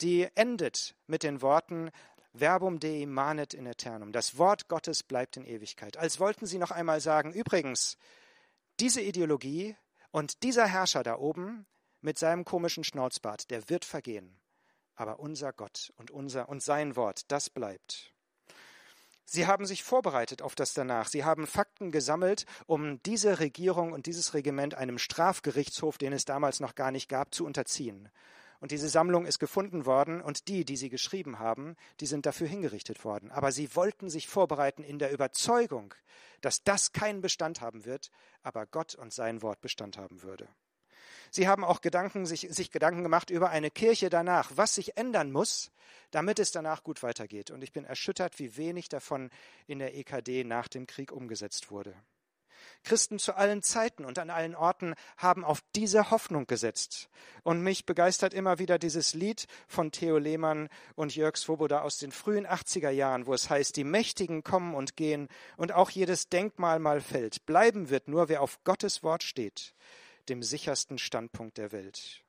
die 0.00 0.28
endet 0.34 0.94
mit 1.06 1.22
den 1.22 1.42
Worten 1.42 1.90
Verbum 2.34 2.78
Dei 2.78 3.06
manet 3.06 3.54
in 3.54 3.66
eternum. 3.66 4.12
Das 4.12 4.38
Wort 4.38 4.68
Gottes 4.68 5.02
bleibt 5.02 5.36
in 5.36 5.44
Ewigkeit. 5.44 5.96
Als 5.96 6.20
wollten 6.20 6.46
sie 6.46 6.58
noch 6.58 6.70
einmal 6.70 7.00
sagen, 7.00 7.32
übrigens, 7.32 7.96
diese 8.80 9.00
Ideologie 9.00 9.76
und 10.10 10.42
dieser 10.42 10.66
Herrscher 10.66 11.02
da 11.02 11.16
oben 11.16 11.66
mit 12.00 12.18
seinem 12.18 12.44
komischen 12.44 12.84
Schnauzbart, 12.84 13.50
der 13.50 13.68
wird 13.68 13.84
vergehen 13.84 14.38
aber 14.98 15.20
unser 15.20 15.52
Gott 15.52 15.92
und 15.96 16.10
unser 16.10 16.48
und 16.48 16.60
sein 16.62 16.96
Wort, 16.96 17.30
das 17.30 17.50
bleibt. 17.50 18.12
Sie 19.30 19.46
haben 19.46 19.66
sich 19.66 19.84
vorbereitet 19.84 20.40
auf 20.40 20.54
das 20.54 20.72
danach. 20.72 21.06
Sie 21.06 21.22
haben 21.22 21.46
Fakten 21.46 21.90
gesammelt, 21.90 22.46
um 22.64 23.02
diese 23.02 23.40
Regierung 23.40 23.92
und 23.92 24.06
dieses 24.06 24.32
Regiment 24.32 24.74
einem 24.74 24.96
Strafgerichtshof, 24.96 25.98
den 25.98 26.14
es 26.14 26.24
damals 26.24 26.60
noch 26.60 26.74
gar 26.74 26.90
nicht 26.90 27.10
gab, 27.10 27.34
zu 27.34 27.44
unterziehen. 27.44 28.08
Und 28.58 28.70
diese 28.70 28.88
Sammlung 28.88 29.26
ist 29.26 29.38
gefunden 29.38 29.84
worden 29.84 30.22
und 30.22 30.48
die, 30.48 30.64
die 30.64 30.78
sie 30.78 30.88
geschrieben 30.88 31.38
haben, 31.38 31.76
die 32.00 32.06
sind 32.06 32.24
dafür 32.24 32.46
hingerichtet 32.48 33.04
worden. 33.04 33.30
Aber 33.30 33.52
sie 33.52 33.76
wollten 33.76 34.08
sich 34.08 34.28
vorbereiten 34.28 34.82
in 34.82 34.98
der 34.98 35.12
Überzeugung, 35.12 35.92
dass 36.40 36.64
das 36.64 36.92
keinen 36.92 37.20
Bestand 37.20 37.60
haben 37.60 37.84
wird, 37.84 38.10
aber 38.42 38.64
Gott 38.64 38.94
und 38.94 39.12
sein 39.12 39.42
Wort 39.42 39.60
Bestand 39.60 39.98
haben 39.98 40.22
würde. 40.22 40.48
Sie 41.30 41.48
haben 41.48 41.64
auch 41.64 41.80
Gedanken, 41.80 42.26
sich, 42.26 42.48
sich 42.50 42.70
Gedanken 42.70 43.02
gemacht 43.02 43.30
über 43.30 43.50
eine 43.50 43.70
Kirche 43.70 44.10
danach, 44.10 44.50
was 44.54 44.74
sich 44.74 44.96
ändern 44.96 45.32
muss, 45.32 45.70
damit 46.10 46.38
es 46.38 46.52
danach 46.52 46.82
gut 46.82 47.02
weitergeht. 47.02 47.50
Und 47.50 47.62
ich 47.62 47.72
bin 47.72 47.84
erschüttert, 47.84 48.38
wie 48.38 48.56
wenig 48.56 48.88
davon 48.88 49.30
in 49.66 49.78
der 49.78 49.96
EKD 49.96 50.44
nach 50.44 50.68
dem 50.68 50.86
Krieg 50.86 51.12
umgesetzt 51.12 51.70
wurde. 51.70 51.94
Christen 52.84 53.18
zu 53.18 53.34
allen 53.34 53.62
Zeiten 53.62 54.04
und 54.04 54.18
an 54.18 54.30
allen 54.30 54.54
Orten 54.54 54.94
haben 55.16 55.44
auf 55.44 55.60
diese 55.74 56.10
Hoffnung 56.10 56.46
gesetzt. 56.46 57.08
Und 57.42 57.62
mich 57.62 57.86
begeistert 57.86 58.34
immer 58.34 58.58
wieder 58.58 58.78
dieses 58.78 59.14
Lied 59.14 59.46
von 59.66 59.90
Theo 59.90 60.18
Lehmann 60.18 60.68
und 60.94 61.14
Jörg 61.14 61.36
Svoboda 61.36 61.82
aus 61.82 61.98
den 61.98 62.12
frühen 62.12 62.46
80er 62.46 62.90
Jahren, 62.90 63.26
wo 63.26 63.34
es 63.34 63.50
heißt, 63.50 63.76
die 63.76 63.84
Mächtigen 63.84 64.42
kommen 64.42 64.74
und 64.74 64.96
gehen 64.96 65.28
und 65.56 65.72
auch 65.72 65.90
jedes 65.90 66.28
Denkmal 66.28 66.78
mal 66.78 67.00
fällt. 67.00 67.44
Bleiben 67.46 67.90
wird 67.90 68.08
nur, 68.08 68.28
wer 68.28 68.42
auf 68.42 68.62
Gottes 68.64 69.02
Wort 69.02 69.22
steht, 69.22 69.74
dem 70.28 70.42
sichersten 70.42 70.98
Standpunkt 70.98 71.58
der 71.58 71.72
Welt. 71.72 72.22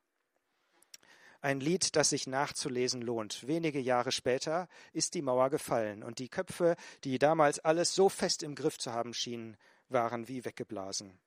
Ein 1.42 1.62
Lied, 1.62 1.96
das 1.96 2.10
sich 2.10 2.28
nachzulesen 2.28 3.02
lohnt. 3.02 3.48
Wenige 3.48 3.80
Jahre 3.80 4.12
später 4.12 4.68
ist 4.92 5.14
die 5.14 5.22
Mauer 5.22 5.50
gefallen 5.50 6.04
und 6.04 6.20
die 6.20 6.28
Köpfe, 6.28 6.76
die 7.06 7.18
damals 7.18 7.60
alles 7.60 7.96
so 7.96 8.10
fest 8.10 8.44
im 8.44 8.56
Griff 8.56 8.78
zu 8.78 8.92
haben 8.92 9.14
schienen, 9.14 9.56
waren 9.88 10.28
wie 10.28 10.44
weggeblasen. 10.44 11.18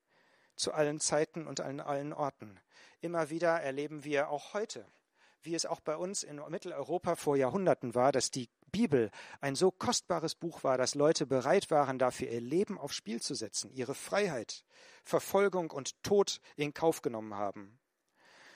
Zu 0.55 0.73
allen 0.73 1.01
Zeiten 1.01 1.47
und 1.47 1.61
an 1.61 1.81
allen 1.81 2.13
Orten. 2.13 2.61
Immer 3.01 3.31
wieder 3.31 3.61
erleben 3.63 4.05
wir 4.05 4.29
auch 4.29 4.53
heute, 4.53 4.87
wie 5.43 5.55
es 5.55 5.65
auch 5.65 5.81
bei 5.81 5.97
uns 5.97 6.23
in 6.23 6.41
Mitteleuropa 6.49 7.17
vor 7.17 7.37
Jahrhunderten 7.37 7.95
war, 7.95 8.13
dass 8.13 8.31
die 8.31 8.51
Bibel 8.73 9.11
ein 9.41 9.55
so 9.55 9.71
kostbares 9.71 10.35
Buch 10.35 10.65
war, 10.65 10.79
dass 10.79 10.95
Leute 10.95 11.27
bereit 11.27 11.71
waren, 11.71 11.99
dafür 11.99 12.29
ihr 12.29 12.41
Leben 12.41 12.79
aufs 12.79 12.97
Spiel 12.97 13.23
zu 13.23 13.35
setzen, 13.35 13.71
ihre 13.71 13.95
Freiheit, 13.95 14.65
Verfolgung 15.05 15.71
und 15.71 16.03
Tod 16.03 16.41
in 16.57 16.75
Kauf 16.75 17.03
genommen 17.03 17.35
haben. 17.35 17.79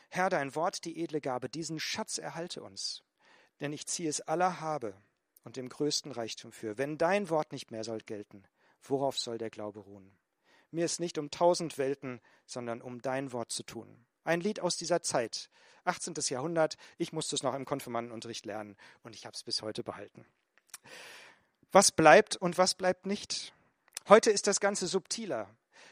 Herr, 0.08 0.30
dein 0.30 0.54
Wort, 0.54 0.84
die 0.84 1.02
edle 1.02 1.20
Gabe, 1.20 1.48
diesen 1.48 1.78
Schatz 1.78 2.18
erhalte 2.18 2.62
uns, 2.62 3.02
denn 3.60 3.72
ich 3.72 3.86
ziehe 3.86 4.08
es 4.08 4.20
aller 4.20 4.60
Habe 4.60 4.94
und 5.44 5.56
dem 5.56 5.68
größten 5.68 6.10
Reichtum 6.10 6.50
für. 6.50 6.78
Wenn 6.78 6.98
dein 6.98 7.30
Wort 7.30 7.52
nicht 7.52 7.70
mehr 7.70 7.84
soll 7.84 8.00
gelten, 8.00 8.44
Worauf 8.88 9.18
soll 9.18 9.38
der 9.38 9.50
Glaube 9.50 9.80
ruhen? 9.80 10.16
Mir 10.70 10.84
ist 10.84 11.00
nicht 11.00 11.18
um 11.18 11.30
tausend 11.30 11.78
Welten, 11.78 12.20
sondern 12.44 12.80
um 12.80 13.00
dein 13.00 13.32
Wort 13.32 13.50
zu 13.50 13.62
tun. 13.62 14.06
Ein 14.26 14.40
Lied 14.40 14.58
aus 14.58 14.76
dieser 14.76 15.02
Zeit, 15.02 15.50
18. 15.84 16.14
Jahrhundert. 16.28 16.76
Ich 16.98 17.12
musste 17.12 17.36
es 17.36 17.44
noch 17.44 17.54
im 17.54 17.64
Konfirmandenunterricht 17.64 18.44
lernen 18.44 18.76
und 19.04 19.14
ich 19.14 19.24
habe 19.24 19.36
es 19.36 19.44
bis 19.44 19.62
heute 19.62 19.84
behalten. 19.84 20.26
Was 21.70 21.92
bleibt 21.92 22.34
und 22.34 22.58
was 22.58 22.74
bleibt 22.74 23.06
nicht? 23.06 23.54
Heute 24.08 24.30
ist 24.30 24.48
das 24.48 24.58
Ganze 24.58 24.88
subtiler. 24.88 25.48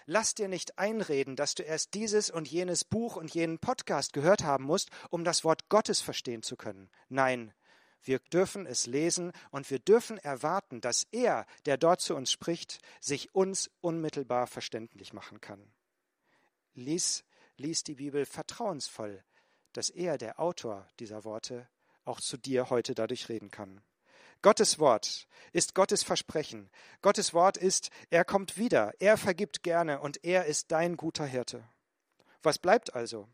Lass 0.07 0.35
dir 0.35 0.49
nicht 0.49 0.81
einreden, 0.81 1.37
dass 1.37 1.55
du 1.55 1.63
erst 1.63 1.95
dieses 1.95 2.29
und 2.29 2.51
jenes 2.51 2.85
Buch 2.85 3.15
und 3.15 3.33
jenen 3.33 3.61
Podcast 3.61 4.13
gehört 4.13 4.43
haben 4.43 4.65
musst, 4.65 4.91
um 5.11 5.23
das 5.23 5.45
Wort 5.45 5.69
Gottes 5.69 6.01
verstehen 6.01 6.43
zu 6.43 6.57
können. 6.57 6.91
Nein, 7.09 7.55
wir 8.03 8.19
dürfen 8.19 8.67
es 8.67 8.87
lesen 8.87 9.31
und 9.51 9.71
wir 9.71 9.79
dürfen 9.79 10.19
erwarten, 10.19 10.81
dass 10.81 11.07
er, 11.13 11.47
der 11.67 11.77
dort 11.77 12.01
zu 12.01 12.17
uns 12.17 12.33
spricht, 12.33 12.81
sich 13.01 13.33
uns 13.33 13.71
unmittelbar 13.81 14.49
verständlich 14.49 15.13
machen 15.13 15.41
kann. 15.41 15.73
Lies, 16.75 17.25
lies 17.57 17.83
die 17.83 17.95
Bibel 17.95 18.27
vertrauensvoll, 18.27 19.23
dass 19.73 19.91
er, 19.91 20.19
der 20.19 20.41
Autor 20.41 20.89
dieser 20.99 21.25
Worte, 21.25 21.69
auch 22.05 22.21
zu 22.21 22.37
dir 22.37 22.71
heute 22.71 22.95
dadurch 22.95 23.29
reden 23.29 23.51
kann. 23.51 23.83
Gottes 24.43 24.79
Wort 24.79 25.27
ist 25.53 25.75
Gottes 25.75 26.03
Versprechen. 26.03 26.69
Gottes 27.01 27.33
Wort 27.33 27.57
ist, 27.57 27.91
er 28.11 28.25
kommt 28.25 28.59
wieder, 28.59 28.93
er 28.99 29.17
vergibt 29.17 29.63
gerne 29.63 30.01
und 30.01 30.23
er 30.23 30.45
ist 30.45 30.71
dein 30.71 30.97
guter 30.97 31.25
Hirte. 31.25 31.65
Was 32.43 32.59
bleibt 32.59 32.95
also? 32.95 33.27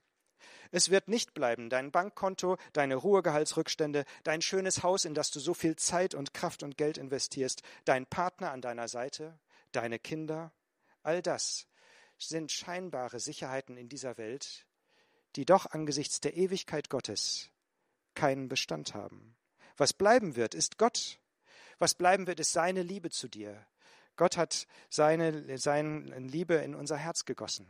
Es 0.70 0.88
wird 0.88 1.08
nicht 1.08 1.34
bleiben, 1.34 1.68
dein 1.68 1.90
Bankkonto, 1.90 2.56
deine 2.72 2.94
Ruhegehaltsrückstände, 2.94 4.04
dein 4.22 4.40
schönes 4.40 4.84
Haus, 4.84 5.04
in 5.04 5.14
das 5.14 5.32
du 5.32 5.40
so 5.40 5.52
viel 5.52 5.74
Zeit 5.74 6.14
und 6.14 6.32
Kraft 6.32 6.62
und 6.62 6.76
Geld 6.76 6.96
investierst, 6.96 7.62
dein 7.84 8.06
Partner 8.06 8.52
an 8.52 8.60
deiner 8.60 8.86
Seite, 8.86 9.36
deine 9.72 9.98
Kinder, 9.98 10.52
all 11.02 11.22
das 11.22 11.66
sind 12.28 12.52
scheinbare 12.52 13.20
Sicherheiten 13.20 13.76
in 13.76 13.88
dieser 13.88 14.18
Welt, 14.18 14.66
die 15.36 15.44
doch 15.44 15.66
angesichts 15.66 16.20
der 16.20 16.36
Ewigkeit 16.36 16.90
Gottes 16.90 17.50
keinen 18.14 18.48
Bestand 18.48 18.94
haben. 18.94 19.36
Was 19.76 19.92
bleiben 19.92 20.36
wird, 20.36 20.54
ist 20.54 20.78
Gott. 20.78 21.18
Was 21.78 21.94
bleiben 21.94 22.26
wird, 22.26 22.40
ist 22.40 22.52
seine 22.52 22.82
Liebe 22.82 23.10
zu 23.10 23.28
dir. 23.28 23.66
Gott 24.16 24.36
hat 24.36 24.66
seine, 24.90 25.56
seine 25.56 26.18
Liebe 26.18 26.54
in 26.56 26.74
unser 26.74 26.96
Herz 26.96 27.24
gegossen. 27.24 27.66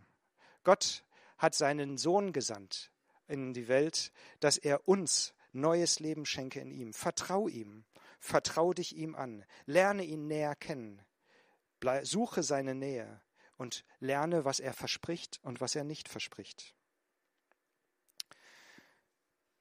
Gott 0.64 1.04
hat 1.38 1.54
seinen 1.54 1.96
Sohn 1.96 2.32
gesandt 2.32 2.90
in 3.28 3.54
die 3.54 3.68
Welt, 3.68 4.12
dass 4.40 4.58
er 4.58 4.88
uns 4.88 5.32
neues 5.52 6.00
Leben 6.00 6.26
schenke 6.26 6.60
in 6.60 6.70
ihm. 6.70 6.92
Vertrau 6.92 7.46
ihm, 7.46 7.84
vertrau 8.18 8.72
dich 8.72 8.96
ihm 8.96 9.14
an, 9.14 9.44
lerne 9.66 10.02
ihn 10.04 10.26
näher 10.26 10.56
kennen, 10.56 11.00
suche 12.02 12.42
seine 12.42 12.74
Nähe 12.74 13.20
und 13.60 13.84
lerne, 13.98 14.46
was 14.46 14.58
er 14.58 14.72
verspricht 14.72 15.38
und 15.42 15.60
was 15.60 15.76
er 15.76 15.84
nicht 15.84 16.08
verspricht. 16.08 16.74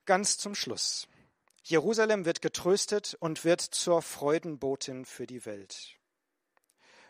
Ganz 0.05 0.37
zum 0.37 0.55
Schluss. 0.55 1.09
Jerusalem 1.63 2.23
wird 2.23 2.41
getröstet 2.41 3.17
und 3.19 3.43
wird 3.43 3.59
zur 3.59 4.01
Freudenbotin 4.01 5.03
für 5.03 5.27
die 5.27 5.45
Welt. 5.45 5.99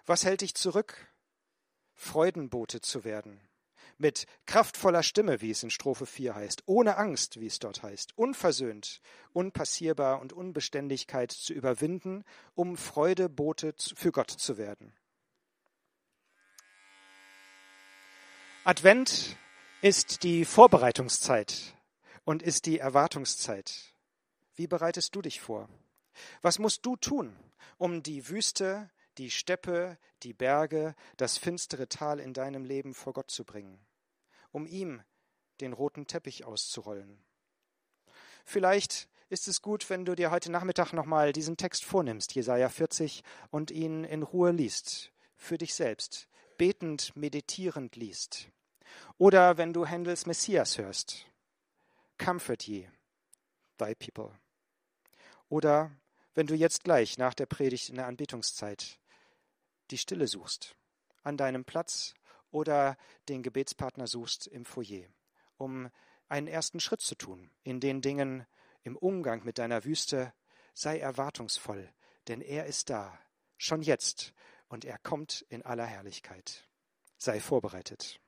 Was 0.08 0.26
hält 0.26 0.42
dich 0.42 0.56
zurück, 0.56 1.08
Freudenbote 1.94 2.82
zu 2.82 3.04
werden? 3.04 3.40
mit 4.02 4.28
kraftvoller 4.46 5.04
Stimme, 5.04 5.42
wie 5.42 5.52
es 5.52 5.62
in 5.62 5.70
Strophe 5.70 6.06
4 6.06 6.34
heißt, 6.34 6.64
ohne 6.68 6.96
Angst, 6.96 7.42
wie 7.42 7.48
es 7.48 7.60
dort 7.60 7.84
heißt, 7.84 8.18
unversöhnt, 8.18 9.02
unpassierbar 9.34 10.22
und 10.22 10.32
Unbeständigkeit 10.32 11.34
zu 11.34 11.54
überwinden, 11.54 12.24
um 12.56 12.78
Freudebote 12.78 13.76
für 13.78 14.14
Gott 14.14 14.32
zu 14.32 14.58
werden. 14.58 14.94
Advent 18.70 19.36
ist 19.82 20.22
die 20.22 20.46
Vorbereitungszeit 20.46 21.74
und 22.24 22.44
ist 22.44 22.68
die 22.68 22.78
Erwartungszeit. 22.78 23.96
Wie 24.54 24.68
bereitest 24.68 25.16
du 25.16 25.24
dich 25.24 25.42
vor? 25.42 25.68
Was 26.44 26.60
musst 26.60 26.86
du 26.86 26.96
tun, 26.96 27.36
um 27.80 28.04
die 28.04 28.30
Wüste, 28.30 28.92
die 29.18 29.32
Steppe, 29.32 29.98
die 30.22 30.34
Berge, 30.34 30.94
das 31.18 31.40
finstere 31.40 31.90
Tal 31.90 32.20
in 32.20 32.34
deinem 32.34 32.64
Leben 32.64 32.94
vor 32.94 33.14
Gott 33.14 33.32
zu 33.32 33.44
bringen? 33.44 33.84
um 34.52 34.68
ihm 34.68 35.02
den 35.62 35.74
roten 35.74 36.06
Teppich 36.06 36.46
auszurollen. 36.46 37.24
Vielleicht 38.46 39.10
ist 39.30 39.48
es 39.48 39.64
gut, 39.64 39.90
wenn 39.90 40.06
du 40.06 40.14
dir 40.14 40.30
heute 40.30 40.52
Nachmittag 40.52 40.94
nochmal 40.94 41.34
diesen 41.34 41.58
Text 41.58 41.86
vornimmst, 41.86 42.36
Jesaja 42.36 42.70
40, 42.70 43.24
und 43.50 43.72
ihn 43.72 44.04
in 44.04 44.22
Ruhe 44.22 44.52
liest, 44.52 45.12
für 45.36 45.58
dich 45.58 45.74
selbst, 45.74 46.28
betend, 46.60 47.16
meditierend 47.16 47.96
liest. 47.96 48.52
Oder 49.18 49.58
wenn 49.58 49.74
du 49.74 49.86
Händels 49.86 50.26
Messias 50.26 50.78
hörst, 50.78 51.26
Comfort 52.18 52.68
ye, 52.68 52.90
thy 53.78 53.96
people. 53.96 54.32
Oder 55.50 55.92
wenn 56.36 56.48
du 56.48 56.56
jetzt 56.56 56.84
gleich 56.84 57.18
nach 57.18 57.34
der 57.34 57.46
Predigt 57.46 57.90
in 57.90 57.96
der 57.96 58.08
Anbetungszeit 58.08 59.00
die 59.92 59.98
Stille 59.98 60.28
suchst, 60.28 60.76
an 61.24 61.38
deinem 61.38 61.66
Platz 61.66 62.14
oder 62.52 62.98
den 63.28 63.44
Gebetspartner 63.44 64.08
suchst 64.08 64.48
im 64.48 64.66
Foyer, 64.66 65.08
um 65.58 65.90
einen 66.28 66.48
ersten 66.48 66.80
Schritt 66.80 67.02
zu 67.02 67.16
tun 67.16 67.50
in 67.64 67.80
den 67.80 68.02
Dingen 68.02 68.46
im 68.84 68.96
Umgang 68.96 69.44
mit 69.44 69.58
deiner 69.58 69.84
Wüste, 69.84 70.34
sei 70.74 71.00
erwartungsvoll, 71.00 71.92
denn 72.28 72.42
er 72.42 72.66
ist 72.66 72.90
da, 72.90 73.18
schon 73.58 73.82
jetzt, 73.82 74.34
und 74.70 74.86
er 74.86 74.98
kommt 75.00 75.46
in 75.50 75.64
aller 75.64 75.86
Herrlichkeit. 75.86 76.68
Sei 77.18 77.42
vorbereitet. 77.42 78.22